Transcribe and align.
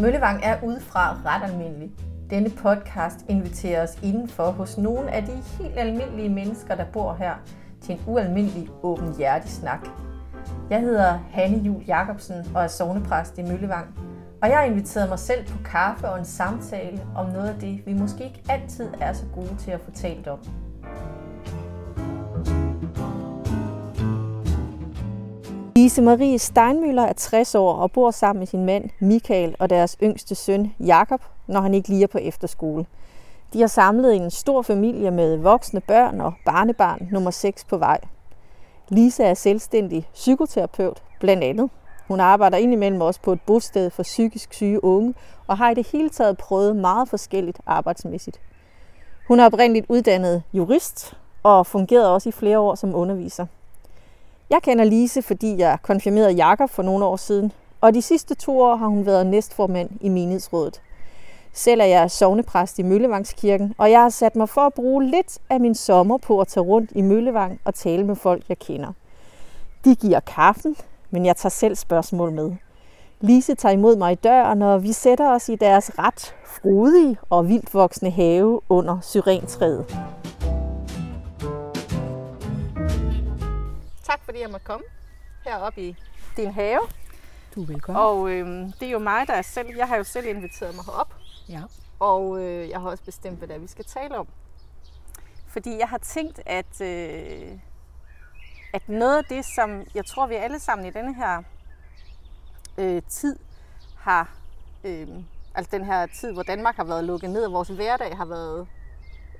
Møllevang 0.00 0.40
er 0.42 0.62
udefra 0.62 1.16
ret 1.24 1.50
almindelig. 1.50 1.90
Denne 2.30 2.50
podcast 2.50 3.16
inviterer 3.28 3.82
os 3.82 3.98
indenfor 4.02 4.50
hos 4.50 4.78
nogle 4.78 5.10
af 5.10 5.22
de 5.22 5.32
helt 5.32 5.78
almindelige 5.78 6.28
mennesker, 6.28 6.74
der 6.74 6.84
bor 6.92 7.14
her, 7.14 7.34
til 7.80 7.94
en 7.94 8.00
ualmindelig 8.06 8.68
åben 8.82 9.14
snak. 9.44 9.88
Jeg 10.70 10.80
hedder 10.80 11.18
Hanne 11.30 11.58
Jul 11.58 11.84
Jacobsen 11.86 12.36
og 12.54 12.62
er 12.62 12.66
sovnepræst 12.66 13.38
i 13.38 13.42
Møllevang. 13.42 13.86
Og 14.42 14.48
jeg 14.48 14.58
har 14.58 14.64
inviteret 14.64 15.08
mig 15.08 15.18
selv 15.18 15.46
på 15.46 15.58
kaffe 15.64 16.08
og 16.08 16.18
en 16.18 16.24
samtale 16.24 17.00
om 17.16 17.26
noget 17.26 17.48
af 17.48 17.60
det, 17.60 17.86
vi 17.86 17.92
måske 17.92 18.24
ikke 18.24 18.42
altid 18.48 18.88
er 19.00 19.12
så 19.12 19.24
gode 19.34 19.56
til 19.58 19.70
at 19.70 19.80
fortælle 19.80 20.30
om. 20.30 20.38
Lise 25.76 26.02
Marie 26.02 26.38
Steinmüller 26.38 27.02
er 27.02 27.12
60 27.12 27.54
år 27.54 27.72
og 27.72 27.92
bor 27.92 28.10
sammen 28.10 28.38
med 28.38 28.46
sin 28.46 28.64
mand 28.64 28.90
Michael 29.00 29.56
og 29.58 29.70
deres 29.70 29.96
yngste 30.02 30.34
søn 30.34 30.74
Jakob, 30.80 31.20
når 31.46 31.60
han 31.60 31.74
ikke 31.74 31.88
lige 31.88 32.02
er 32.02 32.06
på 32.06 32.18
efterskole. 32.18 32.86
De 33.52 33.60
har 33.60 33.66
samlet 33.66 34.16
en 34.16 34.30
stor 34.30 34.62
familie 34.62 35.10
med 35.10 35.36
voksne 35.36 35.80
børn 35.80 36.20
og 36.20 36.32
barnebarn 36.44 37.08
nummer 37.12 37.30
6 37.30 37.64
på 37.64 37.76
vej. 37.76 38.00
Lise 38.88 39.24
er 39.24 39.34
selvstændig 39.34 40.08
psykoterapeut, 40.14 41.02
blandt 41.20 41.44
andet. 41.44 41.70
Hun 42.08 42.20
arbejder 42.20 42.56
indimellem 42.56 43.00
også 43.00 43.20
på 43.20 43.32
et 43.32 43.40
bosted 43.46 43.90
for 43.90 44.02
psykisk 44.02 44.54
syge 44.54 44.84
unge 44.84 45.14
og 45.46 45.58
har 45.58 45.70
i 45.70 45.74
det 45.74 45.86
hele 45.92 46.08
taget 46.08 46.38
prøvet 46.38 46.76
meget 46.76 47.08
forskelligt 47.08 47.60
arbejdsmæssigt. 47.66 48.40
Hun 49.28 49.40
er 49.40 49.46
oprindeligt 49.46 49.86
uddannet 49.88 50.42
jurist 50.52 51.16
og 51.42 51.66
fungerede 51.66 52.14
også 52.14 52.28
i 52.28 52.32
flere 52.32 52.58
år 52.58 52.74
som 52.74 52.94
underviser. 52.94 53.46
Jeg 54.50 54.62
kender 54.62 54.84
Lise, 54.84 55.22
fordi 55.22 55.58
jeg 55.58 55.78
konfirmerede 55.82 56.32
Jakob 56.32 56.70
for 56.70 56.82
nogle 56.82 57.04
år 57.04 57.16
siden, 57.16 57.52
og 57.80 57.94
de 57.94 58.02
sidste 58.02 58.34
to 58.34 58.60
år 58.60 58.76
har 58.76 58.86
hun 58.86 59.06
været 59.06 59.26
næstformand 59.26 59.90
i 60.00 60.08
menighedsrådet. 60.08 60.82
Selv 61.52 61.80
er 61.80 61.84
jeg 61.84 62.10
sovnepræst 62.10 62.78
i 62.78 62.82
Møllevangskirken, 62.82 63.74
og 63.78 63.90
jeg 63.90 64.00
har 64.00 64.08
sat 64.08 64.36
mig 64.36 64.48
for 64.48 64.60
at 64.60 64.74
bruge 64.74 65.04
lidt 65.04 65.38
af 65.50 65.60
min 65.60 65.74
sommer 65.74 66.18
på 66.18 66.40
at 66.40 66.48
tage 66.48 66.64
rundt 66.64 66.90
i 66.94 67.02
Møllevang 67.02 67.60
og 67.64 67.74
tale 67.74 68.04
med 68.04 68.16
folk, 68.16 68.42
jeg 68.48 68.58
kender. 68.58 68.92
De 69.84 69.94
giver 69.94 70.20
kaffen, 70.20 70.76
men 71.10 71.26
jeg 71.26 71.36
tager 71.36 71.50
selv 71.50 71.76
spørgsmål 71.76 72.32
med. 72.32 72.52
Lise 73.20 73.54
tager 73.54 73.72
imod 73.72 73.96
mig 73.96 74.12
i 74.12 74.14
døren, 74.14 74.62
og 74.62 74.82
vi 74.82 74.92
sætter 74.92 75.30
os 75.30 75.48
i 75.48 75.56
deres 75.56 75.98
ret 75.98 76.34
frodige 76.44 77.18
og 77.30 77.48
vildt 77.48 77.74
voksne 77.74 78.10
have 78.10 78.60
under 78.68 78.98
syrentræet. 79.02 79.86
Tak 84.06 84.24
fordi 84.24 84.40
jeg 84.40 84.50
måtte 84.50 84.66
komme 84.66 84.84
heroppe 85.44 85.82
i 85.82 85.96
din 86.36 86.52
have. 86.52 86.80
Du 87.54 87.62
er 87.62 87.66
velkommen. 87.66 88.02
Og 88.02 88.30
øh, 88.30 88.46
det 88.80 88.82
er 88.82 88.90
jo 88.90 88.98
mig, 88.98 89.26
der 89.26 89.34
er 89.34 89.42
selv, 89.42 89.76
jeg 89.76 89.88
har 89.88 89.96
jo 89.96 90.04
selv 90.04 90.26
inviteret 90.26 90.74
mig 90.74 90.84
herop. 90.84 91.14
Ja. 91.48 91.62
Og 91.98 92.42
øh, 92.42 92.68
jeg 92.68 92.80
har 92.80 92.90
også 92.90 93.04
bestemt, 93.04 93.38
hvad 93.38 93.48
det 93.48 93.54
er, 93.54 93.58
vi 93.58 93.66
skal 93.66 93.84
tale 93.84 94.18
om. 94.18 94.28
Fordi 95.46 95.78
jeg 95.78 95.88
har 95.88 95.98
tænkt, 95.98 96.40
at, 96.46 96.80
øh, 96.80 97.58
at 98.72 98.88
noget 98.88 99.18
af 99.18 99.24
det, 99.24 99.44
som 99.56 99.86
jeg 99.94 100.06
tror, 100.06 100.26
vi 100.26 100.34
alle 100.34 100.58
sammen 100.58 100.86
i 100.86 100.90
denne 100.90 101.14
her 101.14 101.42
øh, 102.78 103.02
tid 103.08 103.38
har, 103.96 104.34
øh, 104.84 105.08
altså 105.54 105.70
den 105.70 105.84
her 105.84 106.06
tid, 106.06 106.32
hvor 106.32 106.42
Danmark 106.42 106.76
har 106.76 106.84
været 106.84 107.04
lukket 107.04 107.30
ned, 107.30 107.44
og 107.44 107.52
vores 107.52 107.68
hverdag 107.68 108.16
har 108.16 108.24
været 108.24 108.68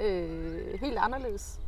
øh, 0.01 0.81
helt 0.81 0.99
anderledes, 0.99 1.61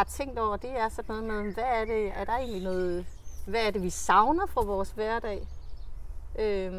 har 0.00 0.04
tænkt 0.04 0.38
over, 0.38 0.56
det 0.56 0.70
er 0.70 0.88
sådan 0.88 1.16
noget 1.16 1.44
med, 1.44 1.54
hvad 1.54 1.64
er 1.64 1.84
det, 1.84 2.12
er 2.16 2.24
der 2.24 2.32
egentlig 2.32 2.62
noget, 2.62 3.06
hvad 3.46 3.66
er 3.66 3.70
det, 3.70 3.82
vi 3.82 3.90
savner 3.90 4.46
fra 4.46 4.64
vores 4.64 4.90
hverdag? 4.90 5.48
Øh, 6.38 6.72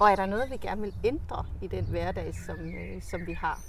og 0.00 0.10
er 0.10 0.16
der 0.16 0.26
noget, 0.26 0.50
vi 0.50 0.56
gerne 0.56 0.80
vil 0.80 0.94
ændre 1.04 1.46
i 1.62 1.66
den 1.66 1.84
hverdag, 1.84 2.34
som, 2.46 2.56
øh, 2.56 3.02
som 3.02 3.26
vi 3.26 3.32
har? 3.32 3.60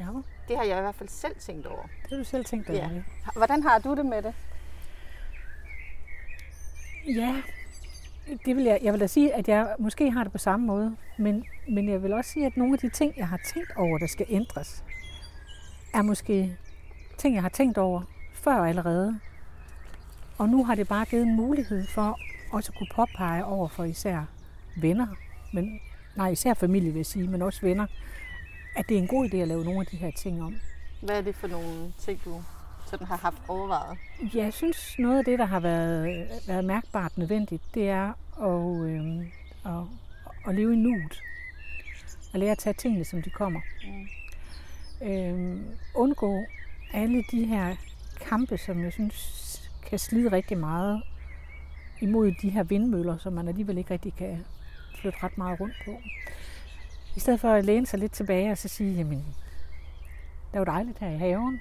Ja. 0.00 0.06
Det 0.48 0.56
har 0.56 0.64
jeg 0.64 0.78
i 0.78 0.80
hvert 0.80 0.94
fald 0.94 1.08
selv 1.08 1.36
tænkt 1.38 1.66
over. 1.66 1.82
Det 1.82 2.10
har 2.10 2.16
du 2.16 2.24
selv 2.24 2.44
tænkt 2.44 2.70
over, 2.70 2.78
ja. 2.78 3.02
Hvordan 3.36 3.62
har 3.62 3.78
du 3.78 3.94
det 3.94 4.06
med 4.06 4.22
det? 4.22 4.34
Ja, 7.06 7.42
det 8.46 8.56
vil 8.56 8.64
jeg, 8.64 8.78
jeg 8.82 8.92
vil 8.92 9.00
da 9.00 9.06
sige, 9.06 9.34
at 9.34 9.48
jeg 9.48 9.74
måske 9.78 10.10
har 10.10 10.22
det 10.22 10.32
på 10.32 10.38
samme 10.38 10.66
måde, 10.66 10.96
men, 11.18 11.44
men 11.68 11.88
jeg 11.88 12.02
vil 12.02 12.12
også 12.12 12.30
sige, 12.30 12.46
at 12.46 12.56
nogle 12.56 12.72
af 12.72 12.78
de 12.78 12.88
ting, 12.88 13.14
jeg 13.16 13.28
har 13.28 13.40
tænkt 13.44 13.72
over, 13.76 13.98
der 13.98 14.06
skal 14.06 14.26
ændres, 14.28 14.84
er 15.94 16.02
måske 16.02 16.56
ting, 17.18 17.34
jeg 17.34 17.42
har 17.42 17.48
tænkt 17.48 17.78
over 17.78 18.02
før 18.32 18.64
allerede. 18.64 19.20
Og 20.38 20.48
nu 20.48 20.64
har 20.64 20.74
det 20.74 20.88
bare 20.88 21.04
givet 21.04 21.22
en 21.22 21.36
mulighed 21.36 21.86
for 21.86 22.18
også 22.52 22.72
at 22.72 22.78
kunne 22.78 22.88
påpege 22.94 23.44
over 23.44 23.68
for 23.68 23.84
især 23.84 24.24
venner, 24.76 25.06
men 25.52 25.80
nej, 26.16 26.28
især 26.28 26.54
familie 26.54 26.90
vil 26.90 26.98
jeg 26.98 27.06
sige, 27.06 27.28
men 27.28 27.42
også 27.42 27.60
venner, 27.60 27.86
at 28.76 28.88
det 28.88 28.94
er 28.96 28.98
en 28.98 29.08
god 29.08 29.28
idé 29.28 29.36
at 29.36 29.48
lave 29.48 29.64
nogle 29.64 29.80
af 29.80 29.86
de 29.86 29.96
her 29.96 30.10
ting 30.10 30.42
om. 30.42 30.56
Hvad 31.02 31.16
er 31.16 31.20
det 31.20 31.34
for 31.34 31.48
nogle 31.48 31.92
ting, 31.98 32.20
du 32.24 32.42
sådan 32.86 33.06
har 33.06 33.16
haft 33.16 33.42
overvejet? 33.48 33.98
Ja, 34.34 34.44
jeg 34.44 34.52
synes, 34.52 34.98
noget 34.98 35.18
af 35.18 35.24
det, 35.24 35.38
der 35.38 35.44
har 35.44 35.60
været, 35.60 36.28
været 36.46 36.64
mærkbart 36.64 37.18
nødvendigt, 37.18 37.62
det 37.74 37.88
er 37.88 38.12
at, 38.42 38.88
øh, 38.88 39.26
at, 39.64 39.84
at 40.48 40.54
leve 40.54 40.72
i 40.72 40.76
nuet. 40.76 41.22
At 42.34 42.40
lære 42.40 42.50
at 42.50 42.58
tage 42.58 42.74
tingene, 42.74 43.04
som 43.04 43.22
de 43.22 43.30
kommer. 43.30 43.60
Mm. 43.84 44.06
Øh, 45.02 45.60
undgå 45.94 46.44
alle 46.92 47.24
de 47.30 47.44
her 47.44 47.76
kampe, 48.20 48.58
som 48.58 48.84
jeg 48.84 48.92
synes 48.92 49.70
kan 49.86 49.98
slide 49.98 50.32
rigtig 50.32 50.58
meget 50.58 51.02
imod 52.00 52.32
de 52.42 52.50
her 52.50 52.62
vindmøller, 52.62 53.18
som 53.18 53.32
man 53.32 53.48
alligevel 53.48 53.78
ikke 53.78 53.90
rigtig 53.90 54.14
kan 54.14 54.44
flytte 55.00 55.18
ret 55.22 55.38
meget 55.38 55.60
rundt 55.60 55.74
på. 55.84 55.90
I 57.16 57.20
stedet 57.20 57.40
for 57.40 57.48
at 57.48 57.64
læne 57.64 57.86
sig 57.86 57.98
lidt 57.98 58.12
tilbage 58.12 58.50
og 58.50 58.58
så 58.58 58.68
sige, 58.68 58.94
jamen, 58.94 59.18
det 60.50 60.54
er 60.54 60.58
jo 60.58 60.64
dejligt 60.64 60.98
her 60.98 61.08
i 61.08 61.18
haven. 61.18 61.60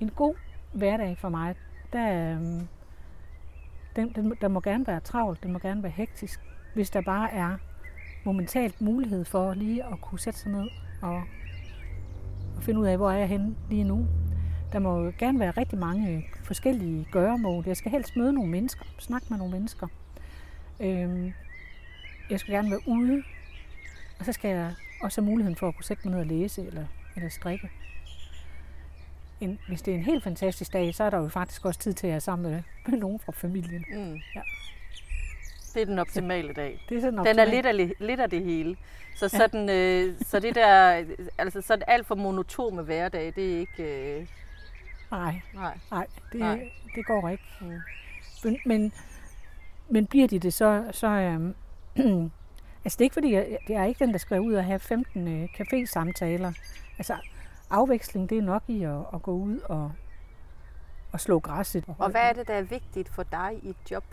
En 0.00 0.10
god 0.10 0.34
hverdag 0.72 1.18
for 1.18 1.28
mig, 1.28 1.54
der, 1.92 2.34
øhm, 2.34 2.68
den, 3.96 4.12
den, 4.12 4.34
der 4.40 4.48
må 4.48 4.60
gerne 4.60 4.86
være 4.86 5.00
travlt, 5.00 5.42
den 5.42 5.52
må 5.52 5.58
gerne 5.58 5.82
være 5.82 5.92
hektisk, 5.92 6.40
hvis 6.74 6.90
der 6.90 7.00
bare 7.00 7.32
er 7.32 7.56
momentalt 8.24 8.80
mulighed 8.80 9.24
for 9.24 9.54
lige 9.54 9.84
at 9.84 10.00
kunne 10.00 10.20
sætte 10.20 10.38
sig 10.38 10.52
ned 10.52 10.68
og, 11.02 11.22
og 12.56 12.62
finde 12.62 12.80
ud 12.80 12.86
af, 12.86 12.96
hvor 12.96 13.10
er 13.10 13.18
jeg 13.18 13.28
henne 13.28 13.54
lige 13.70 13.84
nu. 13.84 14.06
Der 14.72 14.78
må 14.78 15.10
gerne 15.10 15.40
være 15.40 15.50
rigtig 15.50 15.78
mange 15.78 16.26
forskellige 16.44 17.06
gøremål. 17.12 17.64
Jeg 17.66 17.76
skal 17.76 17.90
helst 17.90 18.16
møde 18.16 18.32
nogle 18.32 18.50
mennesker, 18.50 18.84
snakke 18.98 19.26
med 19.30 19.38
nogle 19.38 19.52
mennesker. 19.52 19.86
Øhm, 20.80 21.32
jeg 22.30 22.40
skal 22.40 22.54
gerne 22.54 22.70
være 22.70 22.88
ude, 22.88 23.22
og 24.18 24.24
så 24.24 24.32
skal 24.32 24.50
jeg 24.50 24.74
også 25.02 25.20
have 25.20 25.30
muligheden 25.30 25.56
for 25.56 25.68
at 25.68 25.74
kunne 25.76 25.84
sætte 25.84 26.08
mig 26.08 26.12
ned 26.12 26.20
og 26.20 26.26
læse 26.26 26.66
eller, 26.66 26.84
eller 27.16 27.28
strikke. 27.28 27.70
En, 29.40 29.58
hvis 29.68 29.82
det 29.82 29.94
er 29.94 29.98
en 29.98 30.04
helt 30.04 30.24
fantastisk 30.24 30.72
dag, 30.72 30.94
så 30.94 31.04
er 31.04 31.10
der 31.10 31.18
jo 31.18 31.28
faktisk 31.28 31.64
også 31.64 31.80
tid 31.80 31.92
til 31.92 32.06
at 32.06 32.10
være 32.10 32.20
sammen 32.20 32.50
med, 32.52 32.62
med 32.88 32.98
nogen 32.98 33.18
fra 33.18 33.32
familien. 33.32 33.84
Mm. 33.94 34.20
Ja. 34.34 34.40
Det 35.74 35.82
er 35.82 35.86
den 35.86 35.98
optimale 35.98 36.52
dag. 36.52 36.84
Det 36.88 36.96
er 36.96 37.00
sådan 37.00 37.18
den 37.24 37.38
er 37.38 37.44
lidt 37.44 37.66
af, 37.66 37.90
lidt 37.98 38.20
af 38.20 38.30
det 38.30 38.44
hele. 38.44 38.76
Så, 39.16 39.28
sådan, 39.28 39.68
ja. 39.68 40.02
øh, 40.02 40.14
så 40.26 40.40
det 40.40 40.54
der, 40.54 41.04
altså 41.38 41.60
sådan 41.60 41.84
alt 41.86 42.06
for 42.06 42.14
monotone 42.14 42.82
hverdag, 42.82 43.32
det 43.36 43.54
er 43.54 43.58
ikke... 43.58 44.18
Øh... 44.18 44.26
Nej, 45.10 45.40
nej, 45.54 45.78
nej, 45.90 46.06
det, 46.32 46.40
nej, 46.40 46.70
det 46.94 47.06
går 47.06 47.28
ikke. 47.28 47.44
Mm. 47.60 47.80
Men, 48.44 48.58
men 48.66 48.92
men 49.92 50.06
bliver 50.06 50.28
de 50.28 50.38
det, 50.38 50.54
så... 50.54 50.84
så 50.90 51.06
øhm, 51.06 51.54
altså 52.84 52.96
det 52.96 53.00
er 53.00 53.02
ikke 53.02 53.14
fordi, 53.14 53.34
jeg, 53.34 53.58
det 53.66 53.76
er 53.76 53.84
ikke 53.84 54.04
den, 54.04 54.12
der 54.12 54.18
skal 54.18 54.40
ud 54.40 54.54
og 54.54 54.64
have 54.64 54.78
15 54.78 55.28
øh, 55.28 55.48
café-samtaler. 55.58 56.52
Altså 56.98 57.16
afveksling, 57.70 58.30
det 58.30 58.38
er 58.38 58.42
nok 58.42 58.62
i 58.68 58.82
at, 58.82 58.98
at 59.14 59.22
gå 59.22 59.32
ud 59.32 59.58
og, 59.58 59.92
og 61.12 61.20
slå 61.20 61.40
græsset. 61.40 61.84
Og 61.98 62.10
hvad 62.10 62.20
er 62.20 62.32
det, 62.32 62.48
der 62.48 62.54
er 62.54 62.62
vigtigt 62.62 63.08
for 63.08 63.22
dig 63.22 63.60
i 63.62 63.68
et 63.68 63.90
job? 63.90 64.04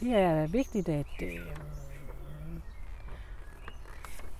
Det 0.00 0.14
er 0.14 0.46
vigtigt, 0.46 0.88
at... 0.88 1.06
Øh, 1.22 1.40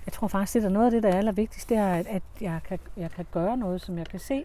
jeg 0.06 0.12
tror 0.12 0.28
faktisk, 0.28 0.54
det 0.54 0.64
er 0.64 0.68
noget 0.68 0.86
af 0.86 0.90
det, 0.90 1.02
der 1.02 1.08
er 1.08 1.18
allervigtigst, 1.18 1.68
det 1.68 1.76
er, 1.76 1.94
at 1.94 2.22
jeg 2.40 2.60
kan, 2.68 2.78
jeg 2.96 3.10
kan 3.10 3.26
gøre 3.32 3.56
noget, 3.56 3.80
som 3.80 3.98
jeg 3.98 4.06
kan 4.06 4.20
se 4.20 4.44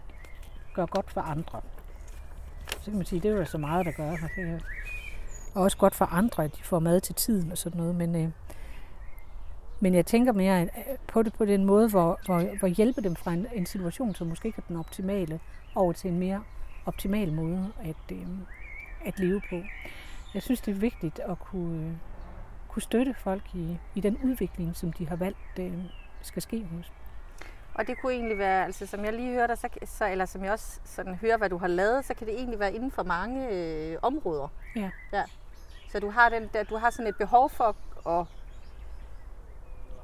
gør 0.76 0.86
godt 0.86 1.10
for 1.10 1.20
andre. 1.20 1.60
Så 2.68 2.84
kan 2.84 2.96
man 2.96 3.06
sige, 3.06 3.20
det 3.20 3.30
er 3.30 3.36
jo 3.36 3.44
så 3.44 3.58
meget, 3.58 3.86
der 3.86 3.92
gør. 3.92 4.10
Det 4.10 4.62
Og 5.54 5.62
også 5.62 5.76
godt 5.76 5.94
for 5.94 6.04
andre, 6.04 6.44
at 6.44 6.56
de 6.56 6.62
får 6.62 6.78
mad 6.78 7.00
til 7.00 7.14
tiden 7.14 7.52
og 7.52 7.58
sådan 7.58 7.78
noget. 7.78 7.94
Men, 7.94 8.16
øh, 8.16 8.28
men 9.80 9.94
jeg 9.94 10.06
tænker 10.06 10.32
mere 10.32 10.62
øh, 10.62 10.68
på 11.06 11.22
det 11.22 11.32
på 11.32 11.44
den 11.44 11.64
måde, 11.64 11.88
hvor, 11.88 12.20
hvor, 12.26 12.58
hvor 12.58 12.68
hjælpe 12.68 13.00
dem 13.00 13.16
fra 13.16 13.32
en, 13.32 13.46
en 13.54 13.66
situation, 13.66 14.14
som 14.14 14.26
måske 14.26 14.46
ikke 14.46 14.58
er 14.58 14.68
den 14.68 14.76
optimale, 14.76 15.40
over 15.74 15.92
til 15.92 16.10
en 16.10 16.18
mere 16.18 16.42
optimal 16.86 17.32
måde 17.32 17.72
at, 17.84 18.12
øh, 18.12 18.26
at 19.04 19.18
leve 19.18 19.42
på. 19.50 19.62
Jeg 20.36 20.42
synes, 20.42 20.60
det 20.60 20.72
er 20.72 20.78
vigtigt 20.78 21.18
at 21.18 21.38
kunne, 21.38 21.86
øh, 21.86 21.92
kunne 22.68 22.82
støtte 22.82 23.14
folk 23.14 23.54
i, 23.54 23.78
i 23.94 24.00
den 24.00 24.18
udvikling, 24.24 24.76
som 24.76 24.92
de 24.92 25.08
har 25.08 25.16
valgt, 25.16 25.58
øh, 25.58 25.72
skal 26.22 26.42
ske 26.42 26.64
hos 26.64 26.92
Og 27.74 27.86
det 27.86 28.00
kunne 28.00 28.12
egentlig 28.12 28.38
være, 28.38 28.64
altså 28.64 28.86
som 28.86 29.04
jeg 29.04 29.12
lige 29.12 29.32
hører 29.32 29.46
dig, 29.46 29.58
så, 29.58 29.68
så, 29.84 30.06
eller 30.06 30.24
som 30.24 30.44
jeg 30.44 30.52
også 30.52 30.80
sådan 30.84 31.14
hører, 31.14 31.36
hvad 31.36 31.50
du 31.50 31.58
har 31.58 31.66
lavet, 31.66 32.04
så 32.04 32.14
kan 32.14 32.26
det 32.26 32.34
egentlig 32.34 32.58
være 32.58 32.74
inden 32.74 32.90
for 32.90 33.02
mange 33.02 33.48
øh, 33.50 33.98
områder. 34.02 34.48
Ja. 34.76 34.90
ja. 35.12 35.24
Så 35.88 36.00
du 36.00 36.10
har, 36.10 36.28
den 36.28 36.50
der, 36.52 36.62
du 36.64 36.76
har 36.76 36.90
sådan 36.90 37.06
et 37.06 37.16
behov 37.16 37.50
for 37.50 37.76
at, 38.08 38.26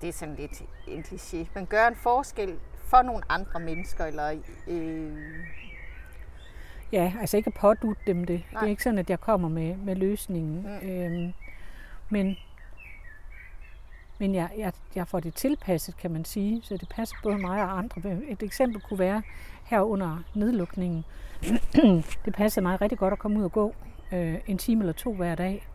det 0.00 0.08
er 0.08 0.12
sådan 0.12 0.34
lidt 0.34 0.62
en 0.86 1.02
kliché, 1.02 1.46
men 1.54 1.66
gøre 1.66 1.88
en 1.88 1.96
forskel 1.96 2.58
for 2.76 3.02
nogle 3.02 3.22
andre 3.28 3.60
mennesker, 3.60 4.04
eller 4.04 4.42
øh, 4.66 5.12
Ja, 6.92 7.12
altså 7.20 7.36
ikke 7.36 7.48
at 7.48 7.54
pådute 7.54 8.00
dem 8.06 8.24
det. 8.24 8.42
Nej. 8.52 8.60
Det 8.60 8.66
er 8.66 8.70
ikke 8.70 8.82
sådan, 8.82 8.98
at 8.98 9.10
jeg 9.10 9.20
kommer 9.20 9.48
med, 9.48 9.76
med 9.76 9.96
løsningen. 9.96 10.66
Mm. 10.82 10.88
Øhm, 10.88 11.32
men 12.10 12.36
men 14.18 14.34
jeg, 14.34 14.50
jeg, 14.58 14.72
jeg 14.94 15.08
får 15.08 15.20
det 15.20 15.34
tilpasset, 15.34 15.96
kan 15.96 16.10
man 16.10 16.24
sige, 16.24 16.62
så 16.62 16.76
det 16.76 16.88
passer 16.88 17.16
både 17.22 17.38
mig 17.38 17.62
og 17.62 17.78
andre. 17.78 18.18
Et 18.28 18.42
eksempel 18.42 18.80
kunne 18.80 18.98
være 18.98 19.22
her 19.64 19.80
under 19.80 20.22
nedlukningen. 20.34 21.04
det 22.24 22.34
passede 22.34 22.62
mig 22.62 22.80
rigtig 22.80 22.98
godt 22.98 23.12
at 23.12 23.18
komme 23.18 23.38
ud 23.38 23.44
og 23.44 23.52
gå 23.52 23.74
øh, 24.12 24.34
en 24.46 24.58
time 24.58 24.80
eller 24.80 24.92
to 24.92 25.14
hver 25.14 25.34
dag. 25.34 25.68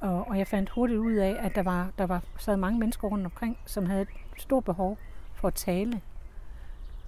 Og, 0.00 0.28
og 0.28 0.38
jeg 0.38 0.46
fandt 0.46 0.70
hurtigt 0.70 0.98
ud 0.98 1.12
af, 1.12 1.36
at 1.40 1.54
der 1.54 1.62
var, 1.62 1.90
der 1.98 2.06
var 2.06 2.22
sad 2.38 2.56
mange 2.56 2.78
mennesker 2.78 3.08
rundt 3.08 3.24
omkring, 3.24 3.58
som 3.66 3.86
havde 3.86 4.02
et 4.02 4.08
stort 4.36 4.64
behov 4.64 4.98
for 5.34 5.48
at 5.48 5.54
tale. 5.54 6.00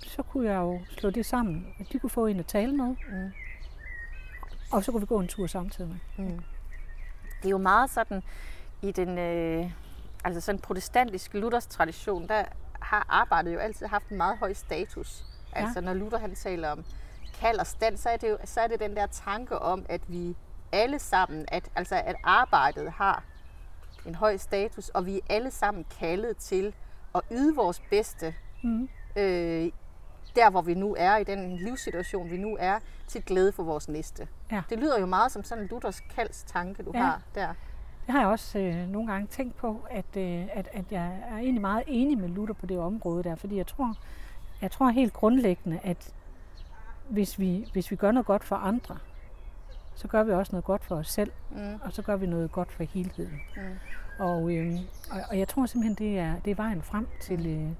Så 0.02 0.22
kunne 0.22 0.50
jeg 0.50 0.56
jo 0.56 0.80
slå 0.90 1.10
det 1.10 1.26
sammen, 1.26 1.74
at 1.80 1.86
de 1.92 1.98
kunne 1.98 2.10
få 2.10 2.26
en 2.26 2.38
at 2.38 2.46
tale 2.46 2.76
med. 2.76 2.86
Mm. 2.86 3.32
Og 4.72 4.84
så 4.84 4.92
kunne 4.92 5.00
vi 5.00 5.06
gå 5.06 5.20
en 5.20 5.28
tur 5.28 5.46
samtidig 5.46 5.90
med. 5.90 6.26
Mm. 6.26 6.40
Det 7.42 7.46
er 7.46 7.50
jo 7.50 7.58
meget 7.58 7.90
sådan 7.90 8.22
i 8.82 8.92
den... 8.92 9.18
Øh 9.18 9.70
altså 10.24 10.40
sådan 10.40 10.60
protestantisk 10.60 11.34
Luthers 11.34 11.66
tradition, 11.66 12.28
der 12.28 12.44
har 12.80 13.06
arbejdet 13.08 13.54
jo 13.54 13.58
altid 13.58 13.86
haft 13.86 14.08
en 14.08 14.16
meget 14.16 14.38
høj 14.38 14.52
status. 14.52 15.24
Ja. 15.56 15.60
Altså 15.60 15.80
når 15.80 15.94
Luther 15.94 16.18
han 16.18 16.34
taler 16.34 16.70
om 16.70 16.84
kald 17.40 17.58
og 17.58 17.66
stand, 17.66 17.96
så 17.96 18.08
er, 18.08 18.16
det 18.16 18.28
jo, 18.28 18.38
så 18.44 18.60
er 18.60 18.66
det 18.66 18.80
den 18.80 18.96
der 18.96 19.06
tanke 19.06 19.58
om, 19.58 19.86
at 19.88 20.00
vi 20.08 20.36
alle 20.72 20.98
sammen, 20.98 21.44
at, 21.48 21.70
altså 21.76 21.94
at 21.94 22.16
arbejdet 22.24 22.92
har 22.92 23.24
en 24.06 24.14
høj 24.14 24.36
status, 24.36 24.88
og 24.88 25.06
vi 25.06 25.16
er 25.16 25.20
alle 25.28 25.50
sammen 25.50 25.84
kaldet 25.98 26.36
til 26.36 26.74
at 27.14 27.20
yde 27.30 27.54
vores 27.54 27.82
bedste, 27.90 28.34
mm. 28.62 28.88
øh, 29.16 29.70
der 30.36 30.50
hvor 30.50 30.62
vi 30.62 30.74
nu 30.74 30.96
er, 30.98 31.16
i 31.16 31.24
den 31.24 31.56
livssituation 31.56 32.30
vi 32.30 32.36
nu 32.36 32.56
er, 32.60 32.78
til 33.06 33.22
glæde 33.22 33.52
for 33.52 33.62
vores 33.62 33.88
næste. 33.88 34.28
Ja. 34.52 34.62
Det 34.70 34.78
lyder 34.78 35.00
jo 35.00 35.06
meget 35.06 35.32
som 35.32 35.44
sådan 35.44 35.64
en 35.64 35.68
Luthers 35.70 36.00
kalds 36.00 36.42
tanke, 36.42 36.82
du 36.82 36.90
ja. 36.94 37.00
har 37.00 37.22
der. 37.34 37.54
Det 38.06 38.14
har 38.14 38.20
jeg 38.20 38.28
også 38.28 38.58
øh, 38.58 38.88
nogle 38.88 39.12
gange 39.12 39.26
tænkt 39.26 39.56
på, 39.56 39.86
at, 39.90 40.16
øh, 40.16 40.46
at, 40.52 40.68
at 40.72 40.84
jeg 40.90 41.18
er 41.30 41.36
egentlig 41.36 41.60
meget 41.60 41.84
enig 41.86 42.18
med 42.18 42.28
Luther 42.28 42.54
på 42.54 42.66
det 42.66 42.78
område 42.78 43.24
der, 43.24 43.34
fordi 43.34 43.56
jeg 43.56 43.66
tror, 43.66 43.96
jeg 44.62 44.70
tror 44.70 44.88
helt 44.88 45.12
grundlæggende, 45.12 45.80
at 45.82 46.12
hvis 47.08 47.38
vi, 47.38 47.68
hvis 47.72 47.90
vi 47.90 47.96
gør 47.96 48.12
noget 48.12 48.26
godt 48.26 48.44
for 48.44 48.56
andre, 48.56 48.98
så 49.94 50.08
gør 50.08 50.22
vi 50.22 50.32
også 50.32 50.52
noget 50.52 50.64
godt 50.64 50.84
for 50.84 50.96
os 50.96 51.10
selv, 51.10 51.32
mm. 51.50 51.80
og 51.82 51.92
så 51.92 52.02
gør 52.02 52.16
vi 52.16 52.26
noget 52.26 52.52
godt 52.52 52.72
for 52.72 52.84
helheden. 52.84 53.40
Mm. 53.56 53.62
Og, 54.18 54.54
øh, 54.54 54.72
og, 55.10 55.20
og 55.30 55.38
jeg 55.38 55.48
tror 55.48 55.66
simpelthen, 55.66 55.94
det 55.94 56.18
er, 56.18 56.34
det 56.44 56.50
er 56.50 56.54
vejen 56.54 56.82
frem 56.82 57.08
til 57.20 57.46
øh, 57.46 57.70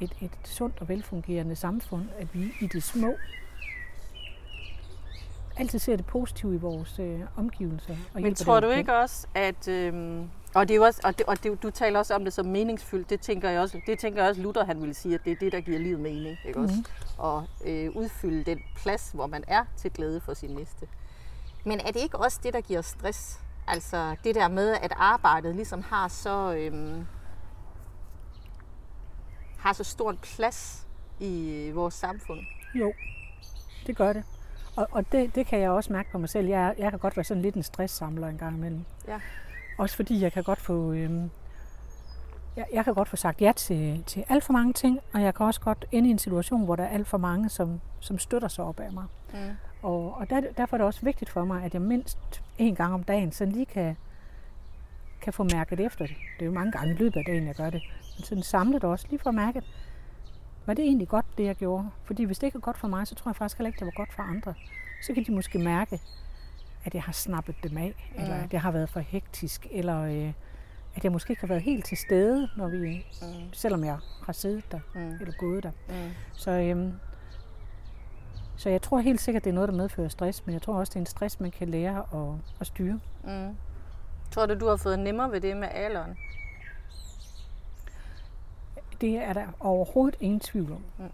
et, 0.00 0.12
et 0.20 0.30
sundt 0.44 0.74
og 0.80 0.88
velfungerende 0.88 1.56
samfund, 1.56 2.04
at 2.18 2.34
vi 2.34 2.52
i 2.60 2.66
det 2.66 2.82
små 2.82 3.14
altid 5.58 5.78
ser 5.78 5.96
det 5.96 6.06
positive 6.06 6.54
i 6.54 6.58
vores 6.58 6.98
øh, 6.98 7.20
omgivelser. 7.36 7.96
Og 8.14 8.22
Men 8.22 8.34
tror 8.34 8.60
du 8.60 8.70
ikke 8.70 8.96
også, 8.96 9.26
at... 9.34 9.68
Øh, 9.68 10.24
og, 10.54 10.68
det 10.68 10.76
er 10.76 10.86
også, 10.86 11.00
og, 11.04 11.18
det, 11.18 11.26
og 11.26 11.42
det, 11.42 11.62
du 11.62 11.70
taler 11.70 11.98
også 11.98 12.14
om 12.14 12.24
det 12.24 12.32
som 12.32 12.46
meningsfyldt. 12.46 13.10
Det 13.10 13.20
tænker 13.20 13.50
jeg 13.50 13.60
også, 13.60 13.80
det 13.86 13.98
tænker 13.98 14.22
jeg 14.22 14.30
også 14.30 14.42
Luther 14.42 14.64
han 14.64 14.82
vil 14.82 14.94
sige, 14.94 15.14
at 15.14 15.20
det 15.24 15.32
er 15.32 15.36
det, 15.36 15.52
der 15.52 15.60
giver 15.60 15.78
livet 15.78 16.00
mening. 16.00 16.38
Ikke 16.46 16.58
mm-hmm. 16.58 16.78
også? 16.78 16.90
Og 17.18 17.46
øh, 17.66 17.96
udfylde 17.96 18.44
den 18.44 18.58
plads, 18.76 19.10
hvor 19.14 19.26
man 19.26 19.44
er 19.48 19.64
til 19.76 19.90
glæde 19.90 20.20
for 20.20 20.34
sin 20.34 20.50
næste. 20.50 20.86
Men 21.64 21.80
er 21.80 21.90
det 21.90 22.00
ikke 22.02 22.18
også 22.18 22.40
det, 22.42 22.54
der 22.54 22.60
giver 22.60 22.82
stress? 22.82 23.40
Altså 23.66 24.16
det 24.24 24.34
der 24.34 24.48
med, 24.48 24.76
at 24.82 24.92
arbejdet 24.96 25.54
ligesom 25.54 25.82
har 25.82 26.08
så, 26.08 26.54
øhm, 26.54 27.06
har 29.58 29.72
så 29.72 29.84
stor 29.84 30.10
en 30.10 30.16
plads 30.16 30.86
i 31.20 31.70
vores 31.74 31.94
samfund? 31.94 32.40
Jo, 32.74 32.92
det 33.86 33.96
gør 33.96 34.12
det. 34.12 34.24
Og, 34.76 34.88
og 34.90 35.12
det, 35.12 35.34
det 35.34 35.46
kan 35.46 35.60
jeg 35.60 35.70
også 35.70 35.92
mærke 35.92 36.10
på 36.10 36.18
mig 36.18 36.28
selv. 36.28 36.46
Jeg, 36.46 36.74
jeg 36.78 36.90
kan 36.90 36.98
godt 36.98 37.16
være 37.16 37.24
sådan 37.24 37.42
lidt 37.42 37.54
en 37.54 37.62
stresssamler 37.62 38.28
en 38.28 38.38
gang 38.38 38.56
imellem. 38.56 38.84
Ja. 39.08 39.20
Også 39.78 39.96
fordi 39.96 40.22
jeg 40.22 40.32
kan 40.32 40.42
godt 40.42 40.60
få... 40.60 40.92
Øhm, 40.92 41.30
jeg, 42.56 42.66
jeg 42.72 42.84
kan 42.84 42.94
godt 42.94 43.08
få 43.08 43.16
sagt 43.16 43.42
ja 43.42 43.52
til, 43.56 44.04
til 44.06 44.24
alt 44.28 44.44
for 44.44 44.52
mange 44.52 44.72
ting, 44.72 45.00
og 45.12 45.22
jeg 45.22 45.34
kan 45.34 45.46
også 45.46 45.60
godt 45.60 45.84
ende 45.92 46.08
i 46.08 46.12
en 46.12 46.18
situation, 46.18 46.64
hvor 46.64 46.76
der 46.76 46.84
er 46.84 46.88
alt 46.88 47.08
for 47.08 47.18
mange, 47.18 47.48
som, 47.48 47.80
som 48.00 48.18
støtter 48.18 48.48
sig 48.48 48.64
op 48.64 48.80
af 48.80 48.92
mig. 48.92 49.04
Mm. 49.32 49.38
Og, 49.82 50.14
og 50.14 50.30
der, 50.30 50.40
derfor 50.56 50.76
er 50.76 50.78
det 50.78 50.86
også 50.86 51.00
vigtigt 51.02 51.30
for 51.30 51.44
mig, 51.44 51.64
at 51.64 51.74
jeg 51.74 51.82
mindst 51.82 52.42
en 52.58 52.74
gang 52.74 52.94
om 52.94 53.04
dagen 53.04 53.32
så 53.32 53.44
lige 53.44 53.66
kan, 53.66 53.96
kan 55.20 55.32
få 55.32 55.46
mærket 55.52 55.80
efter 55.80 56.06
det. 56.06 56.16
Det 56.38 56.42
er 56.42 56.46
jo 56.46 56.52
mange 56.52 56.72
gange 56.72 56.94
i 56.94 56.96
løbet 56.96 57.16
af 57.16 57.24
dagen, 57.26 57.46
jeg 57.46 57.54
gør 57.54 57.70
det. 57.70 57.82
Sådan 58.24 58.42
samlet 58.42 58.84
også, 58.84 59.06
lige 59.10 59.18
for 59.18 59.30
mærket, 59.30 59.64
var 60.66 60.74
det 60.74 60.84
egentlig 60.84 61.08
godt, 61.08 61.26
det 61.38 61.44
jeg 61.44 61.56
gjorde? 61.56 61.90
Fordi 62.04 62.24
hvis 62.24 62.38
det 62.38 62.46
ikke 62.46 62.56
er 62.56 62.60
godt 62.60 62.78
for 62.78 62.88
mig, 62.88 63.06
så 63.06 63.14
tror 63.14 63.30
jeg 63.30 63.36
faktisk 63.36 63.58
heller 63.58 63.68
ikke, 63.68 63.78
det 63.78 63.86
var 63.86 63.92
godt 63.96 64.12
for 64.12 64.22
andre. 64.22 64.54
Så 65.02 65.14
kan 65.14 65.24
de 65.24 65.32
måske 65.32 65.58
mærke, 65.58 66.00
at 66.84 66.94
jeg 66.94 67.02
har 67.02 67.12
snappet 67.12 67.54
dem 67.62 67.76
af, 67.76 68.10
eller 68.16 68.34
at 68.34 68.52
jeg 68.52 68.62
har 68.62 68.70
været 68.70 68.88
for 68.88 69.00
hektisk, 69.00 69.66
eller 69.70 70.02
øh, 70.02 70.32
at 70.94 71.04
jeg 71.04 71.12
måske 71.12 71.30
ikke 71.30 71.40
har 71.40 71.48
været 71.48 71.62
helt 71.62 71.84
til 71.84 71.96
stede, 71.96 72.48
når 72.56 72.68
vi, 72.68 73.06
mm. 73.22 73.52
selvom 73.52 73.84
jeg 73.84 73.98
har 74.26 74.32
siddet 74.32 74.72
der, 74.72 74.80
mm. 74.94 75.00
eller 75.00 75.34
gået 75.38 75.62
der. 75.62 75.70
Mm. 75.88 76.10
Så, 76.32 76.50
øh, 76.50 76.92
så 78.56 78.70
jeg 78.70 78.82
tror 78.82 78.98
helt 78.98 79.20
sikkert, 79.20 79.44
det 79.44 79.50
er 79.50 79.54
noget, 79.54 79.68
der 79.68 79.74
medfører 79.74 80.08
stress, 80.08 80.46
men 80.46 80.52
jeg 80.52 80.62
tror 80.62 80.74
også, 80.74 80.90
det 80.90 80.96
er 80.96 81.00
en 81.00 81.06
stress, 81.06 81.40
man 81.40 81.50
kan 81.50 81.68
lære 81.68 81.98
at, 81.98 82.34
at 82.60 82.66
styre. 82.66 83.00
Mm. 83.24 83.56
Tror 84.30 84.46
du, 84.46 84.54
du 84.54 84.68
har 84.68 84.76
fået 84.76 84.98
nemmere 84.98 85.32
ved 85.32 85.40
det 85.40 85.56
med 85.56 85.68
alderen? 85.70 86.16
Det 89.00 89.16
er 89.16 89.32
der 89.32 89.46
overhovedet 89.60 90.16
ingen 90.20 90.40
tvivl 90.40 90.72
om. 90.72 90.84
Mm. 90.98 91.10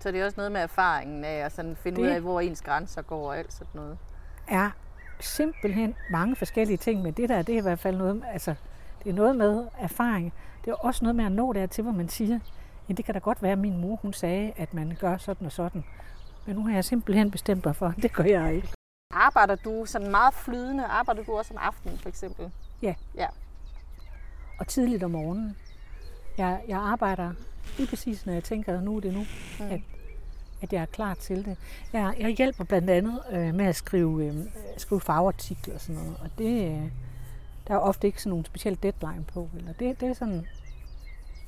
Så 0.00 0.10
det 0.10 0.20
er 0.20 0.24
også 0.24 0.36
noget 0.36 0.52
med 0.52 0.60
erfaringen 0.60 1.24
af 1.24 1.36
at 1.36 1.52
sådan 1.52 1.76
finde 1.76 1.96
det 1.96 2.02
ud 2.02 2.08
af, 2.08 2.20
hvor 2.20 2.40
ens 2.40 2.62
grænser 2.62 3.02
går 3.02 3.28
og 3.28 3.38
alt 3.38 3.52
sådan 3.52 3.70
noget? 3.74 3.98
Er 4.48 4.70
simpelthen 5.20 5.94
mange 6.10 6.36
forskellige 6.36 6.76
ting, 6.76 7.02
men 7.02 7.12
det 7.12 7.28
der, 7.28 7.42
det 7.42 7.54
er 7.54 7.58
i 7.58 7.62
hvert 7.62 7.78
fald 7.78 7.96
noget, 7.96 8.22
altså, 8.32 8.54
det 9.04 9.10
er 9.10 9.14
noget 9.14 9.36
med 9.36 9.66
erfaring. 9.78 10.32
Det 10.64 10.70
er 10.70 10.74
også 10.74 11.04
noget 11.04 11.16
med 11.16 11.24
at 11.24 11.32
nå 11.32 11.52
dertil, 11.52 11.82
hvor 11.82 11.92
man 11.92 12.08
siger, 12.08 12.38
ja, 12.88 12.94
det 12.94 13.04
kan 13.04 13.14
da 13.14 13.18
godt 13.18 13.42
være, 13.42 13.52
at 13.52 13.58
min 13.58 13.80
mor 13.80 13.96
hun 13.96 14.12
sagde, 14.12 14.52
at 14.56 14.74
man 14.74 14.96
gør 15.00 15.16
sådan 15.16 15.46
og 15.46 15.52
sådan. 15.52 15.84
Men 16.46 16.56
nu 16.56 16.66
har 16.66 16.74
jeg 16.74 16.84
simpelthen 16.84 17.30
bestemt 17.30 17.64
mig 17.64 17.76
for, 17.76 17.86
at 17.86 17.96
det 18.02 18.12
gør 18.12 18.24
jeg 18.24 18.54
ikke. 18.54 18.68
Arbejder 19.10 19.54
du 19.54 19.84
sådan 19.86 20.10
meget 20.10 20.34
flydende? 20.34 20.84
Arbejder 20.84 21.24
du 21.24 21.32
også 21.32 21.54
om 21.54 21.60
aftenen, 21.62 21.98
for 21.98 22.08
eksempel? 22.08 22.50
Ja. 22.82 22.94
ja. 23.14 23.26
Og 24.58 24.66
tidligt 24.66 25.02
om 25.02 25.10
morgenen. 25.10 25.56
Jeg, 26.38 26.60
jeg 26.68 26.78
arbejder 26.78 27.32
lige 27.78 27.88
præcis, 27.88 28.26
når 28.26 28.32
jeg 28.32 28.44
tænker, 28.44 28.76
at 28.76 28.82
nu 28.82 28.96
er 28.96 29.00
det 29.00 29.14
nu, 29.14 29.26
mm. 29.60 29.70
at, 29.70 29.80
at 30.62 30.72
jeg 30.72 30.82
er 30.82 30.86
klar 30.86 31.14
til 31.14 31.44
det. 31.44 31.56
Jeg, 31.92 32.14
jeg 32.18 32.30
hjælper 32.30 32.64
blandt 32.64 32.90
andet 32.90 33.20
øh, 33.32 33.54
med 33.54 33.64
at 33.64 33.76
skrive, 33.76 34.24
øh, 34.26 34.34
skrive 34.76 35.00
fagartikler 35.00 35.74
og 35.74 35.80
sådan 35.80 36.02
noget, 36.02 36.16
og 36.20 36.30
det, 36.38 36.70
øh, 36.70 36.90
der 37.68 37.74
er 37.74 37.78
ofte 37.78 38.06
ikke 38.06 38.20
sådan 38.22 38.30
nogen 38.30 38.44
speciel 38.44 38.78
deadline 38.82 39.24
på. 39.24 39.48
Eller 39.56 39.72
det, 39.72 40.00
det 40.00 40.08
er 40.08 40.12
sådan, 40.12 40.46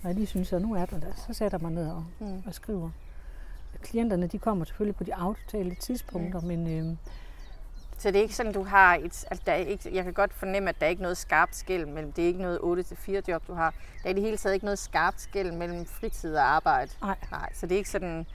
når 0.03 0.11
jeg 0.11 0.15
lige 0.15 0.27
synes, 0.27 0.53
at 0.53 0.63
nu 0.63 0.75
er 0.75 0.87
der 0.87 1.01
der, 1.01 1.13
så 1.27 1.33
sætter 1.33 1.59
man 1.59 1.73
ned 1.73 1.89
og, 1.91 2.05
mm. 2.21 2.43
og 2.47 2.55
skriver. 2.55 2.91
Klienterne 3.83 4.27
de 4.27 4.39
kommer 4.39 4.65
selvfølgelig 4.65 4.97
på 4.97 5.05
de 5.05 5.15
aftalte 5.15 5.77
tidspunkter, 5.81 6.41
mm. 6.41 6.47
men 6.47 6.67
øh, 6.69 6.97
så 7.99 8.11
det 8.11 8.19
er 8.19 8.23
ikke 8.23 8.35
sådan, 8.35 8.53
du 8.53 8.63
har 8.63 8.95
et... 8.95 9.25
Altså 9.31 9.43
der 9.47 9.53
er 9.53 9.57
ikke, 9.57 9.95
jeg 9.95 10.05
kan 10.05 10.13
godt 10.13 10.35
fornemme, 10.35 10.69
at 10.69 10.81
der 10.81 10.87
er 10.87 10.91
ikke 10.91 11.03
noget 11.03 11.17
skarpt 11.17 11.57
skæld 11.57 11.87
mellem... 11.87 12.13
Det 12.13 12.25
er 12.25 12.29
ikke 12.29 12.43
noget 12.43 12.59
8-4 13.09 13.21
job, 13.29 13.47
du 13.47 13.55
har. 13.55 13.71
Der 14.03 14.09
er 14.09 14.11
i 14.11 14.15
det 14.15 14.23
hele 14.23 14.37
taget 14.37 14.55
ikke 14.55 14.67
noget 14.67 14.79
skarpt 14.79 15.21
skæld 15.21 15.53
mellem 15.53 15.87
fritid 15.87 16.37
og 16.37 16.45
arbejde. 16.45 16.91
Nej. 17.03 17.17
Nej. 17.31 17.53
Så 17.55 17.67
det 17.67 17.75
er 17.75 17.79
ikke 17.79 17.91
sådan, 17.91 18.27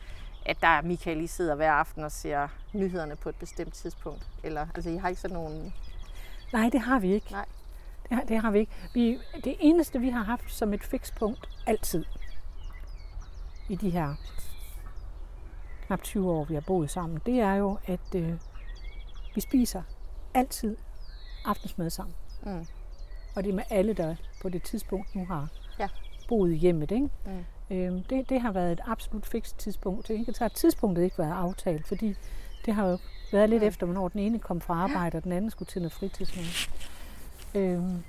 at 0.45 0.57
der 0.61 0.67
er 0.67 0.81
Michael 0.81 1.17
lige 1.17 1.27
sidder 1.27 1.55
hver 1.55 1.71
aften 1.71 2.03
og 2.03 2.11
ser 2.11 2.47
nyhederne 2.73 3.15
på 3.15 3.29
et 3.29 3.35
bestemt 3.35 3.73
tidspunkt. 3.73 4.27
Eller, 4.43 4.67
altså, 4.75 4.89
I 4.89 4.95
har 4.95 5.09
ikke 5.09 5.21
sådan 5.21 5.37
nogen... 5.37 5.73
Nej, 6.53 6.69
det 6.71 6.81
har 6.81 6.99
vi 6.99 7.13
ikke. 7.13 7.31
Nej. 7.31 7.45
Det 8.09 8.17
har, 8.17 8.23
det 8.23 8.39
har 8.39 8.51
vi 8.51 8.59
ikke. 8.59 8.71
Vi, 8.93 9.19
det 9.43 9.55
eneste, 9.59 9.99
vi 9.99 10.09
har 10.09 10.23
haft 10.23 10.51
som 10.51 10.73
et 10.73 10.83
fikspunkt 10.83 11.49
altid 11.67 12.05
i 13.69 13.75
de 13.75 13.89
her 13.89 14.15
knap 15.87 16.01
20 16.01 16.31
år, 16.31 16.43
vi 16.43 16.53
har 16.53 16.61
boet 16.61 16.89
sammen, 16.89 17.21
det 17.25 17.39
er 17.39 17.53
jo, 17.53 17.77
at 17.85 18.15
øh, 18.15 18.33
vi 19.35 19.41
spiser 19.41 19.81
altid 20.33 20.77
aftensmad 21.45 21.89
sammen. 21.89 22.15
Mm. 22.43 22.65
Og 23.35 23.43
det 23.43 23.49
er 23.49 23.53
med 23.55 23.63
alle, 23.69 23.93
der 23.93 24.15
på 24.41 24.49
det 24.49 24.63
tidspunkt 24.63 25.15
nu 25.15 25.25
har 25.25 25.47
ja. 25.79 25.87
boet 26.27 26.57
hjemmet. 26.57 26.91
Ikke? 26.91 27.09
Mm. 27.25 27.75
Øhm, 27.75 28.03
det, 28.03 28.29
det 28.29 28.41
har 28.41 28.51
været 28.51 28.71
et 28.71 28.81
absolut 28.85 29.25
fikst 29.25 29.57
tidspunkt. 29.57 30.07
Det 30.07 30.13
ikke, 30.13 30.33
så 30.33 30.43
har 30.43 30.49
tidspunktet 30.49 31.03
ikke 31.03 31.17
været 31.17 31.33
aftalt, 31.33 31.87
fordi 31.87 32.15
det 32.65 32.73
har 32.73 32.87
jo 32.87 32.97
været 33.31 33.49
lidt 33.49 33.61
mm. 33.61 33.67
efter, 33.67 33.85
hvornår 33.85 34.07
den 34.07 34.19
ene 34.19 34.39
kom 34.39 34.61
fra 34.61 34.73
arbejde, 34.73 35.17
og 35.17 35.23
den 35.23 35.31
anden 35.31 35.51
skulle 35.51 35.69
til 35.69 35.81
noget 35.81 35.93
fritidsmad. 35.93 36.45
Øhm. 37.55 38.03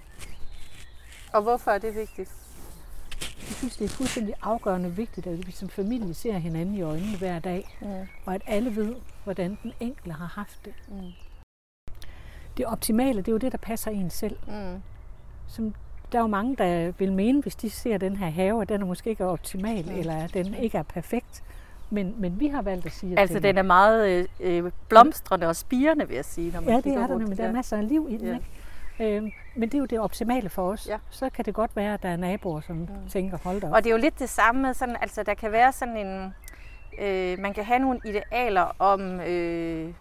Og 1.33 1.43
hvorfor 1.43 1.71
er 1.71 1.79
det 1.79 1.95
vigtigt? 1.95 2.31
synes, 3.63 3.77
det 3.77 3.85
er 3.85 3.89
fuldstændig 3.89 4.35
afgørende 4.43 4.97
vigtigt, 4.97 5.27
at 5.27 5.47
vi 5.47 5.53
som 5.53 5.69
familie 5.69 6.15
ser 6.15 6.39
hinanden 6.39 6.75
i 6.75 6.83
øjnene 6.83 7.19
hver 7.19 7.39
dag, 7.39 7.79
Mm. 7.81 8.09
og 8.25 8.35
at 8.35 8.43
alle 8.47 8.77
ved, 8.77 8.95
hvordan 9.25 9.59
den 9.63 9.73
enkelte 9.81 10.13
har 10.13 10.27
haft 10.27 10.65
det. 10.65 10.75
Mm. 10.89 11.13
Det 12.57 12.67
optimale, 12.67 13.19
det 13.19 13.29
er 13.29 13.33
jo 13.33 13.39
det, 13.39 13.53
der 13.53 13.59
passer 13.59 13.91
en 13.91 14.11
selv. 14.11 14.37
Mm. 14.47 14.83
Som, 15.49 15.75
der 16.13 16.19
er 16.19 16.23
jo 16.23 16.29
mange, 16.29 16.57
der 16.57 16.93
vil 16.99 17.13
mene, 17.13 17.43
hvis 17.43 17.57
de 17.57 17.71
ser 17.71 17.99
den 17.99 18.17
her 18.17 18.31
have, 18.31 18.63
at 18.63 18.69
den 18.69 18.83
er 18.83 18.87
måske 18.87 19.11
ikke 19.11 19.25
er 19.25 19.29
optimal, 19.29 19.85
Mm. 19.85 19.99
eller 19.99 20.17
at 20.25 20.35
den 20.35 20.55
ikke 20.55 20.79
er 20.79 20.83
perfekt. 20.83 21.43
Men, 21.91 22.15
men 22.19 22.41
vi 22.41 22.49
har 22.49 22.63
valgt 22.63 22.87
at 22.87 22.93
sige, 22.93 23.13
at 23.13 23.19
Altså, 23.19 23.39
den 23.41 23.59
er 23.59 23.63
meget 23.63 24.29
øh, 24.41 24.65
øh, 24.65 24.71
blomstrende 24.89 25.47
og 25.49 25.57
spirende, 25.57 26.09
vil 26.09 26.15
jeg 26.15 26.25
sige, 26.25 26.53
når 26.53 26.61
man 26.61 26.71
Ja, 26.71 26.77
det 26.77 26.87
er 26.95 27.07
der 27.07 27.19
nemlig. 27.19 27.39
Der 27.39 27.45
er 27.45 27.53
masser 27.53 27.77
af 27.77 27.89
liv 27.89 28.07
i 28.11 28.17
den. 28.17 28.27
Ja. 28.27 28.35
Ikke? 28.35 29.17
Øhm, 29.17 29.31
men 29.57 29.69
det 29.69 29.75
er 29.75 29.79
jo 29.79 29.85
det 29.85 30.01
optimale 30.01 30.49
for 30.49 30.71
os. 30.71 30.89
Ja. 30.89 30.99
Så 31.11 31.31
kan 31.31 31.45
det 31.45 31.55
godt 31.55 31.77
være, 31.77 31.95
at 31.95 32.03
der 32.03 32.09
er 32.09 32.17
naboer, 32.17 32.61
som 32.61 32.77
mm. 32.77 32.89
tænker, 33.09 33.39
hold 33.45 33.61
da 33.61 33.67
op. 33.67 33.73
Og 33.73 33.85
det 33.85 33.91
er 33.91 33.95
jo 33.95 34.01
lidt 34.01 34.19
det 34.19 34.29
samme 34.29 34.63
med 34.63 34.75
sådan, 34.75 34.97
altså 35.01 35.23
der 35.23 35.35
kan 35.35 35.53
være 35.53 35.73
sådan 35.73 35.97
en, 35.97 36.35
øh, 36.99 37.39
man 37.39 37.55
kan 37.55 37.65
have 37.65 37.79
nogle 37.79 38.01
idealer 38.05 38.77
om 38.79 39.21
øh, 39.21 39.95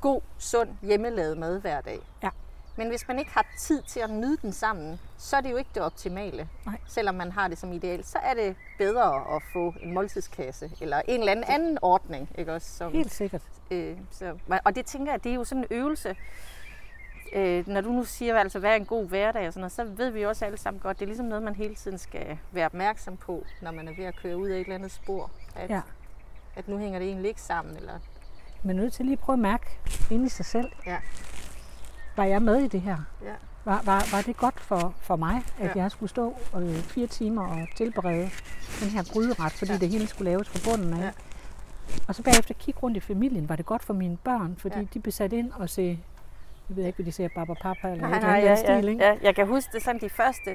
god, 0.00 0.20
sund, 0.38 0.68
hjemmelavet 0.82 1.38
mad 1.38 1.60
hver 1.60 1.80
dag. 1.80 1.98
Ja. 2.22 2.30
Men 2.76 2.88
hvis 2.88 3.08
man 3.08 3.18
ikke 3.18 3.30
har 3.30 3.46
tid 3.58 3.82
til 3.82 4.00
at 4.00 4.10
nyde 4.10 4.36
den 4.42 4.52
sammen, 4.52 5.00
så 5.18 5.36
er 5.36 5.40
det 5.40 5.50
jo 5.50 5.56
ikke 5.56 5.70
det 5.74 5.82
optimale. 5.82 6.48
Nej. 6.66 6.78
Selvom 6.86 7.14
man 7.14 7.32
har 7.32 7.48
det 7.48 7.58
som 7.58 7.72
ideal, 7.72 8.04
så 8.04 8.18
er 8.18 8.34
det 8.34 8.56
bedre 8.78 9.36
at 9.36 9.42
få 9.52 9.74
en 9.82 9.94
måltidskasse 9.94 10.70
eller 10.80 11.02
en 11.08 11.20
eller 11.20 11.32
anden 11.32 11.44
anden 11.48 11.78
ordning. 11.82 12.28
Ikke 12.38 12.52
også, 12.52 12.76
som, 12.76 12.92
Helt 12.92 13.12
sikkert. 13.12 13.42
Øh, 13.70 13.96
så, 14.10 14.38
og 14.64 14.74
det 14.74 14.86
tænker 14.86 15.12
jeg, 15.12 15.24
det 15.24 15.30
er 15.30 15.34
jo 15.34 15.44
sådan 15.44 15.64
en 15.70 15.76
øvelse. 15.76 16.16
Øh, 17.32 17.68
når 17.68 17.80
du 17.80 17.92
nu 17.92 18.04
siger, 18.04 18.38
altså, 18.38 18.58
hvad 18.58 18.70
er 18.70 18.74
en 18.74 18.86
god 18.86 19.08
hverdag 19.08 19.46
og 19.46 19.52
sådan 19.52 19.60
noget, 19.60 19.72
så 19.72 19.84
ved 19.84 20.10
vi 20.10 20.22
jo 20.22 20.28
også 20.28 20.44
alle 20.44 20.58
sammen 20.58 20.80
godt, 20.80 20.98
det 20.98 21.04
er 21.04 21.06
ligesom 21.06 21.26
noget, 21.26 21.42
man 21.42 21.54
hele 21.54 21.74
tiden 21.74 21.98
skal 21.98 22.38
være 22.52 22.66
opmærksom 22.66 23.16
på, 23.16 23.44
når 23.62 23.70
man 23.70 23.88
er 23.88 23.92
ved 23.96 24.04
at 24.04 24.16
køre 24.16 24.36
ud 24.36 24.48
af 24.48 24.54
et 24.54 24.60
eller 24.60 24.74
andet 24.74 24.92
spor. 24.92 25.30
At, 25.56 25.70
Ja. 25.70 25.80
At 26.56 26.68
nu 26.68 26.78
hænger 26.78 26.98
det 26.98 27.08
egentlig 27.08 27.28
ikke 27.28 27.42
sammen. 27.42 27.76
Eller, 27.76 27.92
Man 28.62 28.78
er 28.78 28.82
nødt 28.82 28.92
til 28.92 29.04
lige 29.04 29.12
at 29.12 29.18
prøve 29.18 29.34
at 29.34 29.38
mærke 29.40 29.66
ind 30.10 30.26
i 30.26 30.28
sig 30.28 30.44
selv. 30.46 30.72
Ja. 30.86 30.96
Var 32.16 32.24
jeg 32.24 32.42
med 32.42 32.56
i 32.56 32.68
det 32.68 32.80
her? 32.80 32.98
ja. 33.24 33.32
Var, 33.64 33.82
var, 33.84 34.06
var 34.16 34.22
det 34.22 34.36
godt 34.36 34.60
for, 34.60 34.94
for 35.00 35.16
mig, 35.16 35.42
at 35.60 35.76
Ja. 35.76 35.82
jeg 35.82 35.90
skulle 35.90 36.10
stå 36.10 36.36
øh, 36.56 36.74
fire 36.76 37.06
timer 37.06 37.46
og 37.48 37.68
tilberede 37.76 38.30
den 38.80 38.88
her 38.88 39.04
gryderet, 39.12 39.52
fordi 39.52 39.72
Ja. 39.72 39.78
det 39.78 39.88
hele 39.88 40.06
skulle 40.06 40.30
laves 40.30 40.48
fra 40.48 40.58
bunden 40.70 40.92
af? 40.94 41.04
Ja. 41.04 41.10
Og 42.08 42.14
så 42.14 42.22
bagefter 42.22 42.54
kigge 42.54 42.80
rundt 42.80 42.96
i 42.96 43.00
familien. 43.00 43.48
Var 43.48 43.56
det 43.56 43.66
godt 43.66 43.82
for 43.84 43.94
mine 43.94 44.16
børn? 44.16 44.56
Fordi 44.58 44.78
Ja. 44.78 44.84
de 44.94 45.00
blev 45.00 45.12
sat 45.12 45.32
ind 45.32 45.52
og 45.52 45.70
se, 45.70 45.98
jeg 46.68 46.76
ved 46.76 46.84
ikke, 46.86 46.96
hvad 46.96 47.06
de 47.06 47.12
ser, 47.12 47.28
Baba 47.34 47.54
Papa 47.54 47.88
eller 47.88 48.08
Nej, 48.08 48.20
noget 48.20 48.22
nej, 48.22 48.38
ja, 48.50 48.56
stil, 48.56 48.84
ja, 48.84 48.90
ikke? 48.90 49.04
ja. 49.04 49.14
Jeg 49.22 49.34
kan 49.34 49.46
huske 49.46 49.70
det 49.72 49.82
sådan 49.84 50.00
de 50.00 50.08
første, 50.08 50.50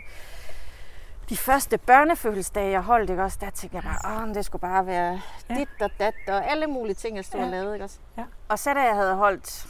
de 1.30 1.38
første 1.38 1.78
børnefødselsdage, 1.78 2.72
jeg 2.72 2.82
holdt, 2.82 3.10
ikke 3.10 3.24
også, 3.24 3.38
der 3.42 3.50
tænkte 3.50 3.76
jeg 3.76 3.84
bare, 3.84 4.22
åh, 4.28 4.34
det 4.36 4.46
skulle 4.46 4.62
bare 4.62 4.86
være 4.86 5.22
Ja. 5.50 5.56
dit 5.56 5.82
og 5.82 5.90
dat, 6.00 6.14
og 6.28 6.50
alle 6.52 6.68
mulige 6.68 6.96
ting, 6.96 7.16
jeg 7.16 7.26
stod 7.26 7.40
Ja. 7.40 7.46
og 7.46 7.52
lavede, 7.52 7.74
ikke 7.76 7.86
også? 7.86 7.98
Ja. 8.18 8.24
Og 8.50 8.60
så 8.60 8.74
da 8.74 8.80
jeg 8.80 8.96
havde 8.96 9.16
holdt, 9.16 9.68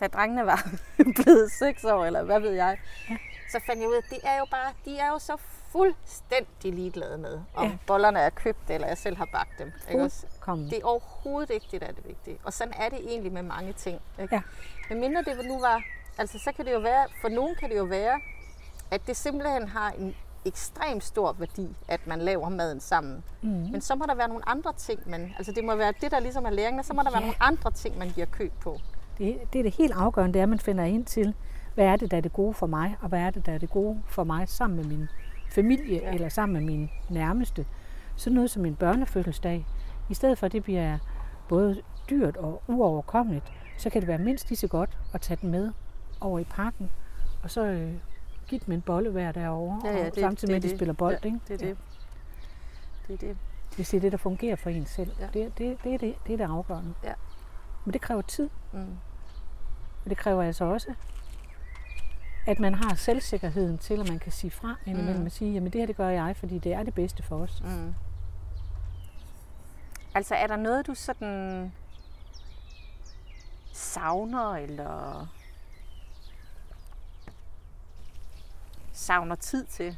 da 0.00 0.06
drengene 0.06 0.46
var 0.46 0.68
blevet 1.22 1.52
seks 1.52 1.84
år, 1.84 2.04
eller 2.04 2.22
hvad 2.22 2.40
ved 2.40 2.50
jeg, 2.50 2.78
Ja. 3.10 3.16
så 3.52 3.60
fandt 3.66 3.80
jeg 3.80 3.88
ud 3.88 3.94
af, 3.94 3.98
at 3.98 4.10
det 4.10 4.18
er 4.24 4.38
jo 4.38 4.46
bare, 4.50 4.72
de 4.84 4.98
er 4.98 5.08
jo 5.08 5.18
så 5.18 5.36
fuldstændig 5.72 6.72
ligeglade 6.74 7.18
med, 7.18 7.40
om 7.54 7.66
Ja. 7.66 7.76
bollerne 7.86 8.18
er 8.20 8.30
købt, 8.30 8.70
eller 8.70 8.86
jeg 8.88 8.98
selv 8.98 9.16
har 9.16 9.28
bagt 9.32 9.58
dem. 9.58 9.72
Ikke 9.90 10.02
også? 10.02 10.26
Det 10.46 10.78
er 10.78 10.84
overhovedet 10.84 11.50
ikke 11.50 11.66
det, 11.70 11.80
der 11.80 11.86
er 11.86 11.92
det 11.92 12.06
vigtige. 12.08 12.38
Og 12.44 12.52
sådan 12.52 12.74
er 12.76 12.88
det 12.88 12.98
egentlig 12.98 13.32
med 13.32 13.42
mange 13.42 13.72
ting. 13.72 14.00
Ikke? 14.20 14.34
Ja. 14.34 14.40
Men 14.88 15.00
mindre 15.00 15.22
det 15.22 15.46
nu 15.46 15.60
var, 15.60 15.82
altså 16.18 16.38
så 16.38 16.52
kan 16.56 16.64
det 16.66 16.72
jo 16.72 16.78
være, 16.78 17.06
for 17.20 17.28
nogen 17.28 17.54
kan 17.60 17.70
det 17.70 17.76
jo 17.78 17.84
være, 17.84 18.20
at 18.90 19.06
det 19.06 19.16
simpelthen 19.16 19.68
har 19.68 19.90
en 19.90 20.16
ekstremt 20.44 21.04
stor 21.04 21.32
værdi, 21.32 21.68
at 21.88 22.06
man 22.06 22.18
laver 22.18 22.48
maden 22.48 22.80
sammen. 22.80 23.22
Mm. 23.42 23.48
Men 23.48 23.80
så 23.80 23.94
må 23.94 24.04
der 24.08 24.14
være 24.14 24.28
nogle 24.28 24.48
andre 24.48 24.72
ting, 24.76 25.00
man, 25.10 25.32
altså 25.38 25.52
det 25.52 25.64
må 25.64 25.74
være 25.76 25.92
det, 26.00 26.10
der 26.10 26.20
ligesom 26.20 26.44
er 26.44 26.50
læringen, 26.50 26.78
og 26.80 26.84
så 26.84 26.94
må 26.94 27.02
der 27.02 27.10
være 27.10 27.20
Ja. 27.20 27.26
nogle 27.26 27.42
andre 27.42 27.70
ting, 27.70 27.98
man 27.98 28.08
giver 28.10 28.26
køb 28.26 28.52
på. 28.60 28.78
Det, 29.18 29.38
det 29.52 29.58
er 29.58 29.62
det 29.62 29.74
helt 29.74 29.92
afgørende, 29.92 30.32
det 30.32 30.38
er, 30.38 30.42
at 30.42 30.48
man 30.48 30.58
finder 30.58 30.84
ind 30.84 31.04
til, 31.04 31.34
hvad 31.74 31.84
er 31.86 31.96
det, 31.96 32.10
der 32.10 32.16
er 32.16 32.20
det 32.20 32.32
gode 32.32 32.54
for 32.54 32.66
mig, 32.66 32.96
og 33.00 33.08
hvad 33.08 33.20
er 33.20 33.30
det, 33.30 33.46
der 33.46 33.52
er 33.52 33.58
det 33.58 33.70
gode 33.70 34.02
for 34.08 34.24
mig 34.24 34.48
sammen 34.48 34.76
med 34.76 34.84
min 34.84 35.08
familie, 35.50 35.96
Ja. 35.98 36.08
ja. 36.08 36.14
eller 36.14 36.28
sammen 36.28 36.54
med 36.58 36.62
mine 36.76 36.88
nærmeste. 37.08 37.66
Sådan 38.16 38.34
noget 38.34 38.50
som 38.50 38.64
en 38.66 38.74
børnefødselsdag. 38.76 39.66
I 40.10 40.14
stedet 40.14 40.38
for, 40.38 40.46
at 40.46 40.52
det 40.52 40.62
bliver 40.62 40.98
både 41.48 41.82
dyrt 42.10 42.36
og 42.36 42.62
uoverkommeligt, 42.68 43.44
så 43.78 43.90
kan 43.90 44.00
det 44.00 44.08
være 44.08 44.18
mindst 44.18 44.48
lige 44.48 44.58
så 44.58 44.68
godt 44.68 44.98
at 45.14 45.20
tage 45.20 45.38
den 45.42 45.50
med 45.50 45.72
over 46.20 46.38
i 46.38 46.44
parken, 46.44 46.90
og 47.42 47.50
så 47.50 47.64
øh, 47.66 47.92
give 48.50 48.60
dem 48.66 48.74
en 48.74 48.80
bolle 48.82 49.10
hver 49.10 49.32
derovre, 49.32 49.80
Ja, 49.84 49.98
ja, 49.98 50.06
og 50.06 50.14
det- 50.14 50.20
samtidig 50.22 50.48
det 50.48 50.48
med, 50.48 50.56
at 50.56 50.62
de 50.62 50.68
det. 50.68 50.76
spiller 50.78 50.92
bold. 50.94 51.18
Ja, 51.22 51.26
ikke? 51.28 51.40
det 51.48 51.54
er 51.62 51.66
det. 51.68 51.76
Det 53.08 53.14
er 53.14 53.26
det. 53.28 53.36
Hvis 53.76 53.88
det 53.88 53.96
er 53.96 54.00
det, 54.00 54.12
der 54.12 54.18
fungerer 54.18 54.56
for 54.56 54.70
en 54.70 54.86
selv. 54.86 55.12
Ja. 55.20 55.26
Det, 55.26 55.58
det, 55.58 55.78
det, 55.84 55.94
er 55.94 55.98
det, 55.98 56.14
det 56.26 56.32
er 56.32 56.36
det 56.36 56.44
afgørende. 56.44 56.94
Ja. 57.04 57.12
Men 57.84 57.92
det 57.92 58.00
kræver 58.00 58.22
tid. 58.22 58.50
Mm. 58.72 58.96
Og 60.04 60.10
det 60.10 60.16
kræver 60.16 60.42
altså 60.42 60.64
også, 60.64 60.94
at 62.46 62.60
man 62.60 62.74
har 62.74 62.94
selvsikkerheden 62.94 63.78
til, 63.78 64.00
at 64.00 64.08
man 64.08 64.18
kan 64.18 64.32
sige 64.32 64.50
fra 64.50 64.74
indimellem 64.86 65.20
Mm. 65.20 65.26
og 65.26 65.32
sige, 65.32 65.52
jamen 65.52 65.72
det 65.72 65.80
her 65.80 65.86
det 65.86 65.96
gør 65.96 66.08
jeg, 66.08 66.36
fordi 66.36 66.58
det 66.58 66.72
er 66.72 66.82
det 66.82 66.94
bedste 66.94 67.22
for 67.22 67.36
os. 67.38 67.62
Mm. 67.64 67.94
Altså 70.14 70.34
er 70.34 70.46
der 70.46 70.56
noget, 70.56 70.86
du 70.86 70.94
sådan 70.94 71.72
savner, 73.72 74.54
eller 74.54 75.26
savner 79.00 79.34
tid 79.34 79.64
til? 79.64 79.96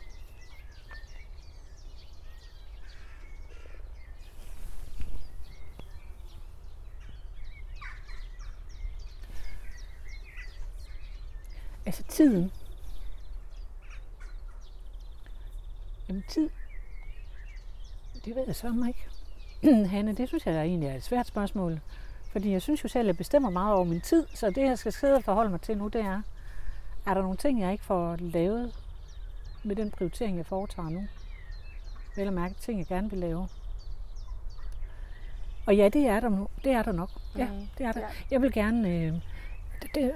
Altså 11.86 12.02
tiden. 12.02 12.52
Jamen 16.08 16.24
tid, 16.28 16.50
det 18.24 18.34
ved 18.34 18.44
jeg 18.46 18.56
så 18.56 18.86
ikke. 18.88 19.88
Hanne, 19.92 20.16
det 20.16 20.28
synes 20.28 20.46
jeg 20.46 20.54
der 20.54 20.62
egentlig 20.62 20.88
er 20.88 20.94
et 20.94 21.02
svært 21.02 21.26
spørgsmål. 21.26 21.80
Fordi 22.32 22.50
jeg 22.52 22.62
synes 22.62 22.84
jo 22.84 22.88
selv, 22.88 23.00
at 23.00 23.06
jeg 23.06 23.16
bestemmer 23.16 23.50
meget 23.50 23.74
over 23.74 23.84
min 23.84 24.00
tid, 24.00 24.26
så 24.34 24.50
det 24.50 24.62
jeg 24.62 24.78
skal 24.78 24.92
sidde 24.92 25.14
og 25.14 25.24
forholde 25.24 25.50
mig 25.50 25.60
til 25.60 25.78
nu, 25.78 25.88
det 25.88 26.00
er, 26.00 26.22
er 27.06 27.14
der 27.14 27.22
nogle 27.22 27.36
ting, 27.36 27.60
jeg 27.60 27.72
ikke 27.72 27.84
får 27.84 28.16
lavet 28.16 28.72
med 29.64 29.76
den 29.76 29.90
prioritering, 29.90 30.36
jeg 30.36 30.46
foretager 30.46 30.88
nu? 30.88 31.06
Vel 32.16 32.26
at 32.26 32.32
mærke 32.32 32.54
ting, 32.60 32.78
jeg 32.78 32.86
gerne 32.86 33.10
vil 33.10 33.18
lave. 33.18 33.48
Og 35.66 35.76
ja, 35.76 35.88
det 35.88 36.06
er 36.06 36.20
der, 36.20 36.28
nu. 36.28 36.48
det 36.64 36.72
er 36.72 36.82
der 36.82 36.92
nok. 36.92 37.10
Ja, 37.38 37.46
Mhm. 37.46 37.66
det 37.78 37.86
er 37.86 37.92
der. 37.92 38.06
Jeg 38.30 38.42
vil 38.42 38.52
gerne... 38.52 38.88
Øh, 38.88 39.12
det, 39.82 39.94
det, 39.94 40.12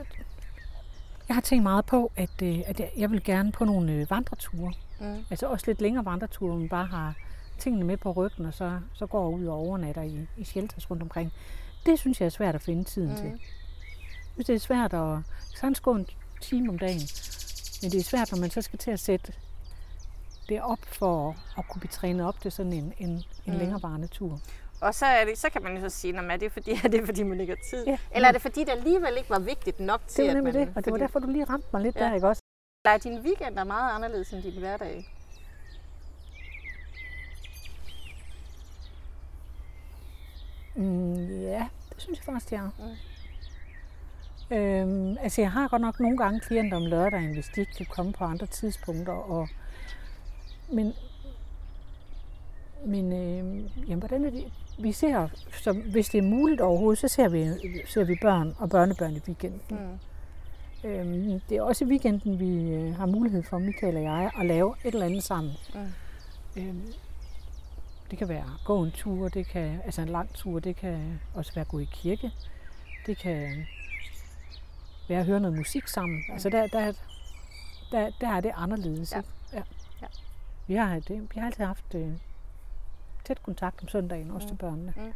jeg 1.29 1.37
har 1.37 1.41
tænkt 1.41 1.62
meget 1.62 1.85
på, 1.87 2.12
at, 2.17 2.43
øh, 2.43 2.59
at 2.67 2.81
jeg, 2.97 3.11
vil 3.11 3.25
gerne 3.25 3.53
på 3.53 3.65
nogle 3.65 3.93
øh, 3.93 4.11
vandreture. 4.11 4.73
Mm. 5.00 5.25
Altså 5.31 5.47
også 5.47 5.65
lidt 5.67 5.81
længere 5.81 6.05
vandreture, 6.05 6.50
hvor 6.50 6.59
man 6.59 6.69
bare 6.69 6.87
har 6.87 7.15
tingene 7.59 7.85
med 7.85 7.97
på 7.97 8.12
ryggen, 8.12 8.47
og 8.47 8.55
så, 8.55 8.81
så 8.93 9.07
går 9.07 9.29
ud 9.31 9.47
og 9.47 9.55
overnatter 9.57 10.03
i, 10.03 10.26
i 10.37 10.45
shelters 10.45 10.91
rundt 10.91 11.03
omkring. 11.03 11.33
Det 11.87 11.99
synes 11.99 12.21
jeg 12.21 12.26
er 12.26 12.31
svært 12.31 12.55
at 12.55 12.62
finde 12.62 12.85
tiden 12.85 13.11
mm. 13.11 13.17
til. 13.17 13.25
Jeg 13.26 14.45
synes, 14.45 14.47
det 14.47 14.55
er 14.55 14.59
svært 14.59 14.95
at 14.95 15.19
sagtens 15.55 15.81
gå 15.81 15.95
en 15.95 16.07
time 16.41 16.69
om 16.69 16.79
dagen, 16.79 17.00
men 17.87 17.93
det 17.93 18.00
er 18.00 18.05
svært, 18.05 18.33
når 18.33 18.38
man 18.38 18.50
så 18.50 18.62
skal 18.62 18.78
til 18.78 18.90
at 18.90 19.00
sætte 19.00 19.33
det 20.49 20.62
op 20.62 20.78
for 20.85 21.37
at 21.59 21.69
kunne 21.69 21.81
blive 21.81 21.90
trænet 21.90 22.26
op 22.26 22.40
til 22.40 22.52
sådan 22.52 22.73
en, 22.73 22.93
en, 22.99 23.11
en 23.11 23.25
Mm. 23.47 23.52
længerevarende 23.59 24.07
tur. 24.09 24.40
Og 24.81 24.95
så, 24.95 25.07
er 25.07 25.25
det, 25.25 25.38
så 25.38 25.50
kan 25.50 25.62
man 25.62 25.75
jo 25.76 25.81
så 25.81 25.88
sige, 25.97 26.12
"Nå, 26.12 26.23
men 26.23 26.31
er 26.31 26.37
det 26.37 26.52
fordi, 26.52 26.71
er 26.85 26.88
det 26.88 27.05
fordi 27.07 27.23
man 27.23 27.40
ikke 27.40 27.52
har 27.52 27.62
tid? 27.71 27.87
Ja. 27.87 27.99
Eller 28.14 28.28
er 28.28 28.33
det 28.33 28.43
fordi, 28.43 28.61
det 28.61 28.71
alligevel 28.71 29.14
ikke 29.19 29.31
var 29.31 29.38
vigtigt 29.38 29.81
nok 29.81 30.00
til, 30.09 30.25
Det 30.25 30.31
var 30.33 30.38
at 30.38 30.45
man... 30.45 30.55
det, 30.55 30.61
og 30.62 30.66
det 30.66 30.76
var 30.76 30.83
fordi- 30.93 31.02
derfor, 31.02 31.19
du 31.19 31.26
lige 31.31 31.45
ramte 31.45 31.66
mig 31.73 31.83
lidt 31.83 31.97
ja. 31.97 32.05
der, 32.05 32.14
ikke 32.14 32.28
også? 32.28 32.43
Der 32.85 32.90
er 32.90 32.99
din 32.99 33.19
weekend 33.21 33.59
er 33.59 33.64
meget 33.64 33.93
anderledes 33.95 34.33
end 34.33 34.43
din 34.43 34.59
hverdag. 34.59 35.07
Mm, 40.75 41.40
ja, 41.43 41.69
det 41.93 42.02
synes 42.02 42.19
jeg 42.19 42.25
faktisk, 42.25 42.50
det 42.50 42.59
er. 42.59 42.71
Mm. 42.78 43.15
Øhm, 44.50 45.17
altså, 45.21 45.41
jeg 45.41 45.53
har 45.53 45.69
godt 45.69 45.83
nok 45.83 46.00
nogle 46.00 46.17
gange 46.17 46.41
klienter 46.41 46.76
om 46.76 46.87
lørdagen, 46.87 47.33
hvis 47.33 47.50
de 47.55 47.61
ikke 47.61 47.75
kan 47.76 47.87
komme 47.87 48.12
på 48.12 48.25
andre 48.25 48.47
tidspunkter. 48.47 49.12
Og, 49.12 49.49
men 50.73 50.93
men 52.87 53.12
øh, 53.12 53.71
jamen, 53.88 53.99
hvordan 53.99 54.25
er 54.25 54.31
det? 54.31 54.45
Vi 54.79 54.93
ser, 54.93 55.29
så 55.53 55.73
hvis 55.73 56.09
det 56.09 56.19
er 56.19 56.23
muligt 56.23 56.61
overhovedet, 56.61 56.99
så 56.99 57.09
ser 57.09 57.29
vi, 57.29 57.47
ser 57.87 58.05
vi 58.05 58.19
børn 58.23 58.55
og 58.59 58.71
børnebørn 58.71 59.17
i 59.17 59.21
weekenden. 59.26 59.61
Mm. 59.71 60.88
Øhm, 60.88 61.41
det 61.49 61.57
er 61.57 61.62
også 61.62 61.85
i 61.85 61.88
weekenden, 61.88 62.41
vi 62.41 62.75
øh, 62.75 62.97
har 62.97 63.07
mulighed 63.07 63.43
for, 63.43 63.59
Michael 63.59 63.97
og 63.97 64.03
jeg, 64.03 64.31
at 64.38 64.47
lave 64.47 64.75
et 64.85 64.95
eller 64.95 65.07
andet 65.07 65.23
sammen. 65.23 65.53
Mm. 65.75 66.62
Øhm, 66.62 66.83
det 68.11 68.19
kan 68.19 68.29
være 68.29 68.45
gå 68.65 68.83
en 68.83 68.91
tur, 68.91 69.29
det 69.29 69.47
kan, 69.47 69.81
altså 69.85 70.03
en 70.03 70.09
lang 70.09 70.35
tur, 70.35 70.59
det 70.59 70.76
kan 70.76 71.21
også 71.35 71.55
være 71.55 71.65
gå 71.65 71.79
i 71.79 71.88
kirke. 71.93 72.31
Det 73.07 73.19
kan 73.19 73.67
være 75.09 75.21
at 75.21 75.27
høre 75.27 75.41
noget 75.41 75.57
musik 75.57 75.89
sammen. 75.89 76.23
Altså 76.33 76.51
der, 76.51 76.67
der, 76.67 76.93
der, 77.93 78.11
der 78.21 78.29
er 78.29 78.41
det 78.41 78.53
anderledes. 78.55 79.13
Ja. 79.13 79.17
ikke? 79.17 79.29
Ja. 79.53 79.63
Vi 80.67 80.75
har, 80.75 80.95
det, 80.95 81.29
vi 81.35 81.41
har 81.41 81.47
altid 81.47 81.65
haft 81.65 81.95
øh, 81.95 82.13
tæt 83.25 83.43
kontakt 83.43 83.83
om 83.83 83.89
søndagen, 83.89 84.31
også 84.31 84.45
mm. 84.45 84.49
til 84.49 84.57
børnene. 84.57 84.95
Mm. 84.97 85.13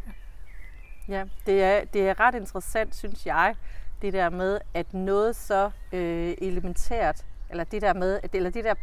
Ja, 1.09 1.25
det 1.47 1.63
er, 1.63 1.85
det 1.85 2.09
er 2.09 2.21
ret 2.21 2.35
interessant, 2.35 2.95
synes 2.95 3.27
jeg, 3.27 3.55
det 4.03 4.13
der 4.13 4.31
med, 4.31 4.61
at 4.75 4.95
noget 4.95 5.37
så 5.37 5.71
øh, 5.93 6.35
elementært, 6.43 7.27
eller 7.51 7.65
det 7.65 7.83
der 7.83 7.95
med, 7.95 8.21
eller 8.33 8.51
det 8.51 8.65
der, 8.65 8.75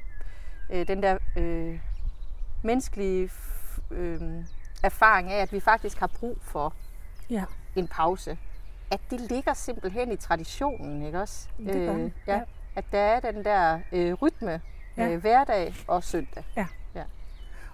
øh, 0.69 0.87
den 0.87 1.03
der 1.03 1.17
øh, 1.37 1.79
menneskelige 2.63 3.29
øh, 3.91 4.21
erfaring 4.83 5.31
af, 5.31 5.41
at 5.41 5.53
vi 5.53 5.59
faktisk 5.59 5.99
har 5.99 6.07
brug 6.07 6.37
for 6.41 6.73
ja. 7.29 7.43
en 7.75 7.87
pause, 7.87 8.37
at 8.91 8.99
det 9.09 9.19
ligger 9.19 9.53
simpelthen 9.53 10.11
i 10.11 10.15
traditionen, 10.15 11.05
ikke 11.05 11.21
også? 11.21 11.47
Det 11.57 11.73
gør 11.73 11.93
øh, 11.93 12.11
ja. 12.27 12.35
ja. 12.35 12.41
At 12.75 12.85
der 12.91 12.99
er 12.99 13.19
den 13.19 13.45
der 13.45 13.79
øh, 13.91 14.13
rytme 14.13 14.61
ja. 14.97 15.09
øh, 15.09 15.21
hverdag 15.21 15.73
og 15.87 16.03
søndag. 16.03 16.43
Ja. 16.55 16.67
ja. 16.95 17.03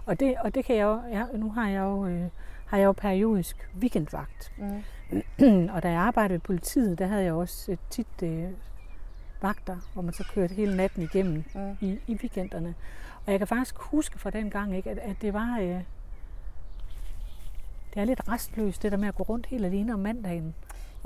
Og 0.05 0.19
det, 0.19 0.35
og 0.37 0.55
det 0.55 0.65
kan 0.65 0.75
jeg 0.75 0.83
jo, 0.83 1.01
ja, 1.11 1.25
nu 1.33 1.51
har 1.51 1.69
jeg 1.69 1.79
jo, 1.79 2.05
øh, 2.05 2.29
har 2.65 2.77
jeg 2.77 2.85
jo 2.85 2.91
periodisk 2.91 3.69
weekendvagt. 3.79 4.51
Mm. 4.57 5.69
og 5.73 5.83
da 5.83 5.89
jeg 5.89 6.01
arbejdede 6.01 6.33
ved 6.33 6.39
politiet, 6.39 6.99
der 6.99 7.07
havde 7.07 7.23
jeg 7.23 7.33
også 7.33 7.71
øh, 7.71 7.77
tit 7.89 8.23
øh, 8.23 8.49
vagter, 9.41 9.77
hvor 9.93 10.01
man 10.01 10.13
så 10.13 10.23
kørte 10.33 10.53
hele 10.53 10.77
natten 10.77 11.03
igennem 11.03 11.43
mm. 11.55 11.77
i, 11.81 11.99
i 12.07 12.15
weekenderne. 12.15 12.75
Og 13.25 13.31
jeg 13.31 13.39
kan 13.39 13.47
faktisk 13.47 13.75
huske 13.77 14.19
fra 14.19 14.29
den 14.29 14.49
gang, 14.49 14.75
ikke, 14.75 14.89
at, 14.89 14.97
at 14.97 15.15
det 15.21 15.33
var... 15.33 15.57
Øh, 15.59 15.81
det 17.93 18.01
er 18.01 18.05
lidt 18.05 18.29
restløst, 18.29 18.83
det 18.83 18.91
der 18.91 18.97
med 18.97 19.07
at 19.07 19.15
gå 19.15 19.23
rundt 19.23 19.45
helt 19.45 19.65
alene 19.65 19.93
om 19.93 19.99
mandagen. 19.99 20.55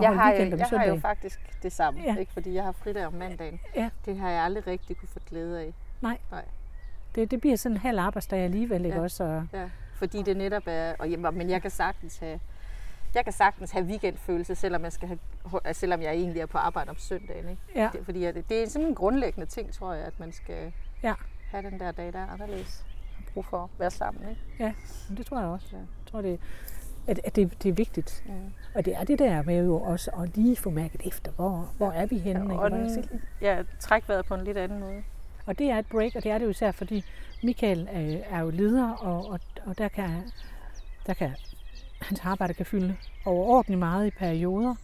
Jeg 0.02 0.16
har, 0.16 0.32
jo, 0.34 0.58
jeg 0.58 0.68
har 0.68 0.86
jo 0.86 1.00
faktisk 1.00 1.40
det 1.64 1.72
samme, 1.72 2.02
ja. 2.02 2.16
ikke? 2.16 2.34
fordi 2.34 2.54
jeg 2.54 2.64
har 2.64 2.72
fridag 2.72 3.06
om 3.06 3.14
mandagen. 3.14 3.60
Ja. 3.76 3.90
Det 4.06 4.18
har 4.18 4.30
jeg 4.30 4.44
aldrig 4.44 4.68
rigtig 4.68 4.98
kunne 4.98 5.10
få 5.10 5.20
glæde 5.30 5.62
af. 5.62 5.74
Nej. 6.02 6.18
Nej. 6.32 6.46
Det, 7.16 7.32
det 7.32 7.42
bliver 7.42 7.56
sådan 7.56 7.76
en 7.76 7.82
halv 7.82 8.00
arbejdsdag 8.00 8.40
alligevel, 8.40 8.86
ikke 8.86 8.98
ja. 8.98 9.04
også? 9.04 9.24
Og... 9.24 9.48
Ja, 9.54 9.70
fordi 9.96 10.22
det 10.22 10.38
netop 10.38 10.64
er... 10.66 10.94
Og, 11.00 11.34
men 11.34 11.50
jeg 11.50 11.62
kan 11.62 11.72
sagtens 11.72 12.18
have 12.18 12.40
jeg 13.16 13.24
kan 13.24 13.34
sagtens 13.34 13.72
have 13.72 13.86
weekendfølelse, 13.86 14.56
selvom 14.56 14.84
jeg, 14.84 14.94
skal 14.94 15.08
have, 15.08 15.20
selvom 15.74 16.02
jeg 16.02 16.14
egentlig 16.14 16.42
er 16.42 16.46
på 16.46 16.58
arbejde 16.58 16.90
om 16.90 16.98
søndagen. 16.98 17.50
Ikke? 17.50 17.62
Ja. 17.76 17.90
Det, 17.94 18.06
fordi 18.06 18.22
det, 18.22 18.36
det 18.50 18.64
er 18.64 18.66
simpelthen 18.66 18.86
en 18.88 18.96
grundlæggende 18.96 19.46
ting, 19.46 19.74
tror 19.74 19.94
jeg, 19.94 20.06
at 20.06 20.20
man 20.20 20.32
skal 20.32 20.74
ja. 21.04 21.14
have 21.52 21.70
den 21.70 21.80
der 21.80 21.92
dag, 21.92 22.14
der 22.14 22.20
er 22.20 22.28
anderledes. 22.28 22.86
Brug 23.34 23.46
for 23.46 23.64
at 23.64 23.70
være 23.80 23.92
sammen. 23.92 24.30
Ikke? 24.30 24.42
Ja, 24.60 24.74
det 25.18 25.26
tror 25.26 25.40
jeg 25.40 25.48
også. 25.48 25.68
Ja. 25.72 25.78
Jeg 25.78 25.88
tror, 26.12 26.22
det, 26.22 26.40
at, 27.08 27.20
at 27.24 27.36
det, 27.36 27.64
det 27.64 27.70
er 27.70 27.74
vigtigt. 27.74 28.24
Mm. 28.26 28.54
Og 28.76 28.86
det 28.86 28.96
er 28.96 29.04
det 29.04 29.20
der 29.20 29.44
med 29.44 29.66
jo 29.66 29.82
også 29.82 30.12
at 30.12 30.38
lige 30.38 30.56
få 30.56 30.70
mærket 30.70 31.02
efter, 31.06 31.32
hvor, 31.32 31.72
hvor 31.78 31.92
er 31.92 32.06
vi 32.06 32.18
henne? 32.18 32.54
Ja, 32.54 32.60
og 32.60 32.72
den, 32.72 33.06
ja, 33.42 33.64
træk 33.80 34.10
vejret 34.10 34.26
på 34.26 34.36
en 34.36 34.44
lidt 34.44 34.58
anden 34.58 34.80
måde. 34.80 35.04
Og 35.46 35.60
det 35.60 35.70
er 35.70 35.80
et 35.80 35.86
break, 35.86 36.16
og 36.16 36.24
det 36.24 36.32
er 36.32 36.38
det 36.38 36.46
jo 36.46 36.50
især, 36.50 36.72
fordi 36.72 37.04
Michael 37.44 37.88
er, 37.92 38.18
er 38.30 38.40
jo 38.40 38.50
leder, 38.50 38.92
og, 38.92 39.28
og, 39.28 39.40
og 39.66 39.78
der, 39.78 39.88
kan, 39.88 40.10
der 41.06 41.14
kan 41.14 41.32
hans 42.02 42.20
arbejde 42.24 42.54
kan 42.54 42.66
fylde 42.66 42.96
overordentligt 43.26 43.80
meget 43.80 44.08
i 44.08 44.12
perioder. 44.12 44.76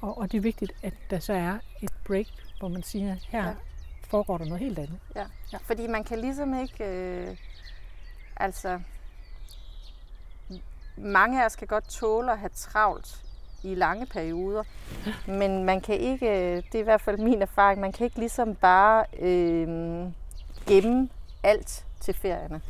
Og, 0.00 0.18
og 0.18 0.32
det 0.32 0.38
er 0.38 0.42
vigtigt, 0.42 0.72
at 0.82 0.94
der 1.10 1.18
så 1.18 1.32
er 1.32 1.58
et 1.82 1.92
break, 2.04 2.26
hvor 2.58 2.68
man 2.68 2.82
siger, 2.82 3.16
her 3.28 3.46
ja. 3.46 3.54
foregår 4.08 4.38
der 4.38 4.44
noget 4.44 4.60
helt 4.60 4.78
andet. 4.78 4.98
Ja, 5.16 5.24
ja. 5.52 5.58
fordi 5.58 5.86
man 5.86 6.04
kan 6.04 6.18
ligesom 6.18 6.60
ikke... 6.60 6.84
Øh, 6.84 7.36
altså, 8.36 8.80
mange 10.96 11.42
af 11.42 11.46
os 11.46 11.56
kan 11.56 11.66
godt 11.66 11.88
tåle 11.88 12.32
at 12.32 12.38
have 12.38 12.50
travlt 12.54 13.22
i 13.62 13.74
lange 13.74 14.06
perioder, 14.06 14.62
men 15.26 15.64
man 15.64 15.80
kan 15.80 15.94
ikke, 15.94 16.56
det 16.56 16.74
er 16.74 16.78
i 16.78 16.82
hvert 16.82 17.00
fald 17.00 17.18
min 17.18 17.42
erfaring, 17.42 17.80
man 17.80 17.92
kan 17.92 18.04
ikke 18.04 18.18
ligesom 18.18 18.54
bare 18.54 19.04
øh, 19.18 19.68
gemme 20.66 21.08
alt 21.42 21.86
til 22.00 22.14
ferierne. 22.14 22.60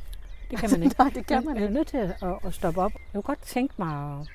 Det 0.50 0.58
kan 0.58 0.70
man 0.70 0.82
ikke. 0.82 0.96
Nej, 0.98 1.10
det 1.14 1.26
kan 1.26 1.44
man 1.44 1.56
ikke. 1.56 1.64
Jeg 1.64 1.70
er 1.70 1.74
nødt 1.74 1.88
til 1.88 1.96
at, 1.96 2.14
at 2.44 2.54
stoppe 2.54 2.80
op. 2.80 2.92
Jeg 2.92 3.12
kunne 3.12 3.22
godt 3.22 3.42
tænke 3.42 3.74
mig 3.78 4.20
at 4.20 4.28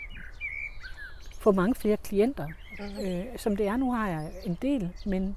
få 1.39 1.51
mange 1.51 1.75
flere 1.75 1.97
klienter. 1.97 2.47
Mm-hmm. 2.79 3.05
Øh, 3.05 3.25
som 3.37 3.55
det 3.55 3.67
er 3.67 3.77
nu 3.77 3.93
har 3.93 4.07
jeg 4.07 4.31
en 4.43 4.57
del, 4.61 4.93
men 5.05 5.35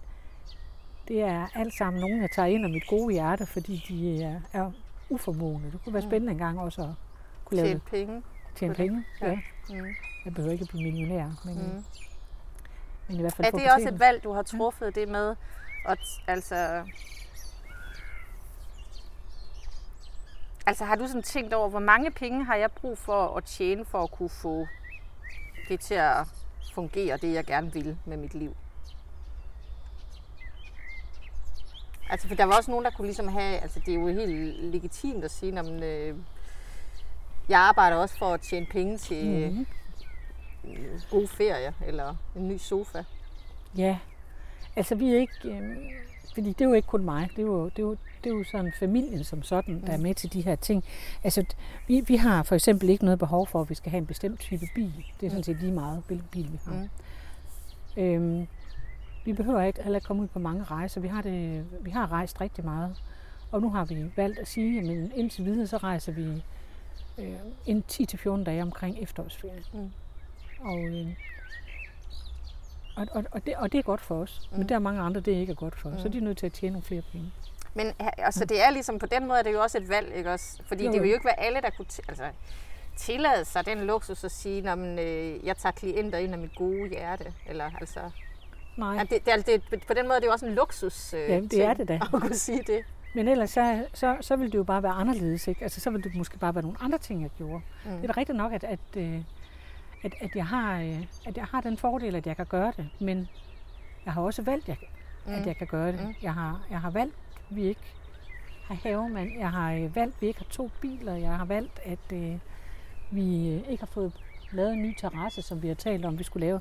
det 1.09 1.23
er 1.23 1.47
alt 1.55 1.75
sammen 1.75 2.01
nogen, 2.01 2.23
jeg 2.23 2.31
tager 2.31 2.47
ind 2.47 2.65
af 2.65 2.71
mit 2.71 2.87
gode 2.87 3.13
hjerte, 3.13 3.47
fordi 3.47 3.85
de 3.89 4.23
er, 4.23 4.41
er 4.53 4.71
uformående. 5.09 5.73
Det 5.73 5.81
kunne 5.85 5.95
være 5.95 6.03
mm. 6.03 6.11
spændende 6.11 6.33
en 6.33 6.39
gang 6.39 6.61
også 6.61 6.83
at 6.83 6.89
kunne 7.45 7.57
lave 7.57 7.69
Tjene 7.69 7.81
penge. 7.81 8.23
Tjene 8.55 8.75
penge, 8.75 9.05
ja. 9.21 9.27
ja. 9.27 9.39
Mm. 9.71 9.95
Jeg 10.25 10.35
behøver 10.35 10.53
ikke 10.53 10.63
at 10.63 10.69
blive 10.69 10.83
millionær, 10.83 11.43
men, 11.45 11.55
mm. 11.55 11.85
men 13.09 13.17
i 13.17 13.21
hvert 13.21 13.35
fald 13.35 13.47
Er 13.47 13.51
det 13.51 13.73
også 13.73 13.89
et 13.89 14.01
valg, 14.01 14.25
du 14.25 14.33
har 14.33 14.43
truffet 14.43 14.97
ja. 14.97 15.01
det 15.01 15.09
med? 15.09 15.37
At, 15.87 15.99
altså, 16.27 16.85
Altså 20.67 20.85
har 20.85 20.97
du 20.97 21.07
sådan 21.07 21.23
tænkt 21.23 21.53
over, 21.53 21.69
hvor 21.69 21.81
mange 21.81 22.11
penge 22.11 22.45
har 22.45 22.57
jeg 22.57 22.73
brug 22.73 22.99
for 22.99 23.37
at 23.37 23.45
tjene 23.45 23.85
for 23.85 24.03
at 24.03 24.11
kunne 24.11 24.29
få 24.29 24.67
det 25.69 25.81
til 25.81 25.95
at 25.95 26.17
fungere, 26.75 27.17
det 27.17 27.35
jeg 27.35 27.45
gerne 27.45 27.73
vil 27.73 27.99
med 28.05 28.17
mit 28.17 28.35
liv? 28.35 28.57
Altså 32.11 32.29
for 32.29 32.35
der 32.35 32.45
var 32.45 32.57
også 32.57 32.71
nogen, 32.71 32.85
der 32.85 32.91
kunne 32.91 33.07
ligesom 33.07 33.29
have, 33.29 33.59
altså 33.59 33.81
det 33.87 33.95
er 33.95 33.99
jo 33.99 34.09
helt 34.09 34.65
legitimt 34.65 35.25
at 35.25 35.31
sige, 35.31 35.59
at 35.59 35.83
øh, 35.83 36.17
jeg 37.49 37.61
arbejder 37.61 37.97
også 37.97 38.19
for 38.19 38.35
at 38.35 38.41
tjene 38.41 38.67
penge 38.67 38.99
til 38.99 39.27
mm-hmm. 39.27 39.67
øh, 40.65 41.01
gode 41.11 41.29
ferie 41.29 41.75
eller 41.87 42.15
en 42.37 42.49
ny 42.49 42.57
sofa. 42.57 43.03
Ja, 43.77 43.99
altså 44.77 44.95
vi 44.95 45.15
er 45.15 45.19
ikke, 45.19 45.33
øh, 45.45 45.77
fordi 46.35 46.49
det 46.49 46.61
er 46.61 46.69
jo 46.69 46.75
ikke 46.75 46.89
kun 46.89 47.05
mig, 47.05 47.31
det 47.31 47.39
er 47.39 47.47
jo, 47.47 47.65
det 47.65 47.79
er 47.79 47.83
jo, 47.83 47.97
det 48.25 48.33
er 48.33 48.35
jo 48.35 48.45
sådan 48.45 48.73
familien 48.79 49.25
som 49.25 49.43
sådan, 49.43 49.83
der 49.87 49.93
er 49.93 49.97
mm. 49.97 50.03
med 50.03 50.15
til 50.15 50.33
de 50.33 50.41
her 50.41 50.57
ting. 50.57 50.85
Altså, 51.25 51.45
vi, 51.87 52.01
vi 52.01 52.17
har 52.17 52.43
for 52.43 52.55
eksempel 52.55 52.91
ikke 52.91 53.05
noget 53.05 53.19
behov 53.19 53.47
for, 53.47 53.61
at 53.61 53.71
vi 53.71 53.75
skal 53.75 53.91
have 53.91 53.99
en 53.99 54.07
bestemt 54.07 54.41
type 54.41 54.67
bil. 54.75 55.05
Det 55.21 55.27
er 55.27 55.31
sådan 55.31 55.39
mm. 55.39 55.43
set 55.43 55.61
lige 55.61 55.73
meget, 55.73 56.03
hvilken 56.07 56.29
bil 56.31 56.53
vi 56.53 56.61
har. 56.65 56.73
Mm. 56.73 56.89
Øhm, 58.03 58.47
vi 59.25 59.33
behøver 59.33 59.63
ikke 59.63 59.83
heller 59.83 60.01
komme 60.01 60.23
ud 60.23 60.29
på 60.29 60.39
mange 60.39 60.65
rejser. 60.65 61.01
Vi 61.01 61.09
har, 61.09 61.23
det, 61.23 61.65
vi 61.81 61.91
har 61.91 62.13
rejst 62.13 62.41
rigtig 62.41 62.65
meget. 62.65 62.97
Og 63.53 63.61
nu 63.61 63.71
har 63.71 63.85
vi 63.85 64.05
valgt 64.17 64.39
at 64.39 64.49
sige, 64.49 64.81
at 64.81 65.11
indtil 65.15 65.45
videre 65.45 65.67
så 65.67 65.77
rejser 65.77 66.13
vi 66.13 66.45
øh, 67.19 67.35
en 67.67 67.85
10-14 67.93 68.45
dage 68.45 68.63
omkring 68.63 69.03
efterårsferien. 69.03 69.65
Mm. 69.73 69.91
Og, 70.61 70.79
øh, 70.79 71.07
og, 72.97 73.07
og, 73.11 73.25
og, 73.31 73.47
det, 73.47 73.57
og 73.57 73.73
det 73.73 73.79
er 73.79 73.83
godt 73.83 74.01
for 74.01 74.15
os. 74.23 74.49
Mm. 74.53 74.59
Men 74.59 74.69
der 74.69 74.75
er 74.75 74.79
mange 74.79 75.01
andre, 75.01 75.21
det 75.21 75.33
ikke 75.33 75.51
er 75.51 75.57
godt 75.57 75.79
for 75.79 75.89
os. 75.89 75.95
Mm. 75.95 76.03
Så 76.03 76.09
de 76.09 76.19
er 76.19 76.23
nødt 76.23 76.39
til 76.39 76.47
at 76.47 76.53
tjene 76.53 76.73
nogle 76.73 76.85
flere 76.85 77.03
penge. 77.13 77.33
Men 77.75 77.93
altså, 77.99 78.45
det 78.45 78.65
er 78.65 78.71
ligesom 78.71 78.99
på 78.99 79.07
den 79.07 79.27
måde, 79.29 79.39
er 79.39 79.43
det 79.43 79.53
jo 79.53 79.63
også 79.63 79.79
et 79.79 79.89
valg, 79.89 80.15
ikke 80.15 80.33
også? 80.33 80.63
Fordi 80.67 80.85
jo. 80.85 80.93
det 80.93 81.03
vil 81.03 81.09
jo 81.09 81.15
ikke 81.15 81.27
være 81.27 81.41
alle, 81.41 81.61
der 81.61 81.71
kunne 81.71 81.87
altså, 82.09 82.25
tillade 82.97 83.45
sig 83.45 83.67
den 83.67 83.79
luksus 83.79 84.25
at 84.25 84.31
sige, 84.31 84.71
at 84.71 84.79
øh, 84.79 85.47
jeg 85.47 85.57
tager 85.57 85.73
klienter 85.73 86.19
ind 86.19 86.33
af 86.33 86.39
mit 86.39 86.55
gode 86.57 86.89
hjerte. 86.89 87.33
Eller, 87.47 87.71
altså, 87.81 88.01
Nej. 88.77 88.97
At 89.01 89.11
det, 89.11 89.47
det, 89.47 89.63
det, 89.71 89.87
på 89.87 89.95
den 89.95 90.07
måde 90.07 90.17
er 90.17 90.21
det 90.21 90.27
jo 90.27 90.33
også 90.33 90.47
en 90.47 90.55
luksus 90.55 91.15
øh, 91.15 91.21
ja, 91.21 91.41
det 91.41 91.63
er 91.63 91.75
det 91.75 91.89
da. 91.89 91.95
at 92.15 92.21
kunne 92.21 92.35
sige 92.35 92.63
det. 92.67 92.85
Men 93.15 93.29
ellers 93.29 93.51
så, 93.51 93.87
så, 93.95 94.17
så 94.21 94.37
vil 94.37 94.53
det 94.53 94.59
jo 94.59 94.65
bare 94.65 94.83
være 94.83 94.93
anderledes. 94.93 95.49
Ikke? 95.49 95.63
Altså, 95.63 95.81
så 95.81 95.91
vil 95.91 96.05
det 96.05 96.15
måske 96.15 96.39
bare 96.39 96.55
være 96.55 96.63
nogle 96.63 96.79
andre 96.81 96.99
ting, 96.99 97.23
jeg 97.23 97.31
gjorde. 97.39 97.63
Mm. 97.85 97.91
Det 97.91 98.03
er 98.03 98.13
da 98.13 98.21
rigtigt 98.21 98.37
nok, 98.37 98.53
at, 98.53 98.65
at, 98.65 98.79
øh, 98.97 99.21
at, 100.05 100.15
at, 100.21 100.37
jeg 100.37 100.47
har, 100.47 100.81
øh, 100.81 101.07
at 101.27 101.37
jeg 101.37 101.45
har 101.45 101.61
den 101.61 101.77
fordel, 101.77 102.17
at 102.17 102.27
jeg 102.27 102.37
kan 102.37 102.47
gøre 102.47 102.73
det. 102.77 102.89
Men 103.01 103.29
jeg 104.05 104.13
har 104.13 104.23
også 104.23 104.43
valgt, 104.43 104.69
at 104.69 104.79
jeg, 104.81 104.89
mm. 105.27 105.33
at 105.33 105.47
jeg 105.47 105.57
kan 105.57 105.67
gøre 105.67 105.93
det. 105.93 106.01
Mm. 106.01 106.15
Jeg, 106.23 106.35
har, 106.35 106.67
jeg 106.71 106.81
har 106.81 106.91
valgt 106.91 107.15
vi 107.51 107.63
ikke 107.63 107.95
har 108.65 108.75
havemand. 108.75 109.39
Jeg 109.39 109.51
har 109.51 109.73
øh, 109.73 109.97
valgt, 109.97 110.15
at 110.17 110.23
vi 110.23 110.27
ikke 110.27 110.41
har 110.41 110.51
to 110.51 110.71
biler. 110.81 111.15
Jeg 111.15 111.37
har 111.37 111.45
valgt, 111.45 111.81
at 111.85 112.13
øh, 112.13 112.39
vi 113.11 113.55
ikke 113.69 113.81
har 113.81 113.87
fået 113.93 114.13
lavet 114.53 114.73
en 114.73 114.83
ny 114.83 114.95
terrasse, 114.99 115.43
som 115.43 115.63
vi 115.63 115.69
har 115.69 115.75
talt 115.75 116.05
om, 116.05 116.19
vi 116.19 116.25
skulle 116.25 116.47
lave. 116.47 116.61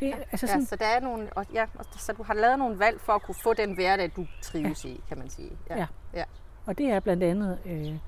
Det, 0.00 0.06
ja, 0.06 0.16
altså 0.32 0.46
sådan, 0.46 0.60
ja, 0.60 0.66
så 0.66 0.76
der 0.76 0.86
er 0.86 1.00
nogle, 1.00 1.28
og, 1.32 1.46
ja, 1.52 1.66
så 1.98 2.12
du 2.12 2.22
har 2.22 2.34
lavet 2.34 2.58
nogle 2.58 2.78
valg 2.78 3.00
for 3.00 3.12
at 3.12 3.22
kunne 3.22 3.34
få 3.34 3.54
den 3.54 3.74
hverdag, 3.74 4.10
du 4.16 4.26
trives 4.42 4.84
ja. 4.84 4.90
i, 4.90 5.00
kan 5.08 5.18
man 5.18 5.30
sige. 5.30 5.50
Ja. 5.70 5.76
ja. 5.76 5.86
ja. 6.14 6.24
Og 6.66 6.78
det 6.78 6.86
er 6.90 7.00
blandt 7.00 7.22
andet 7.22 7.58
øh, 7.66 7.98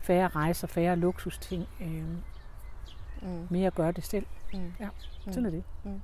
færre 0.00 0.28
rejser, 0.28 0.66
færre 0.66 0.96
luksusting, 0.96 1.68
øh, 1.80 2.04
mm. 3.22 3.46
mere 3.50 3.66
at 3.66 3.74
gøre 3.74 3.92
det 3.92 4.04
selv. 4.04 4.26
Mm. 4.52 4.72
Ja, 4.80 4.88
sådan 5.24 5.40
mm. 5.40 5.46
er 5.46 5.50
det. 5.50 5.64
Mm. 5.84 6.00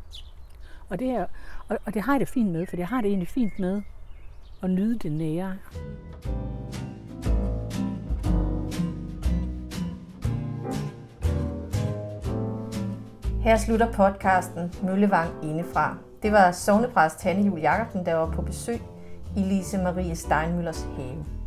Og 0.88 0.98
det, 0.98 1.10
er, 1.10 1.26
og, 1.68 1.78
og 1.86 1.94
det 1.94 2.02
har 2.02 2.12
jeg 2.12 2.20
det 2.20 2.28
fint 2.28 2.50
med, 2.50 2.66
for 2.66 2.76
jeg 2.76 2.88
har 2.88 3.00
det 3.00 3.08
egentlig 3.08 3.28
fint 3.28 3.58
med 3.58 3.82
og 4.60 4.70
nyde 4.70 4.98
det 4.98 5.12
nære. 5.12 5.58
Her 13.42 13.56
slutter 13.56 13.92
podcasten 13.92 14.72
Møllevang 14.82 15.30
indefra. 15.42 15.96
Det 16.22 16.32
var 16.32 16.52
sovnepræst 16.52 17.18
Tanne 17.18 17.42
Jul 17.46 17.60
Jacobsen, 17.60 18.06
der 18.06 18.14
var 18.14 18.30
på 18.30 18.42
besøg 18.42 18.80
i 19.36 19.40
Lise 19.40 19.78
Marie 19.78 20.12
Steinmüllers 20.12 20.86
have. 20.96 21.41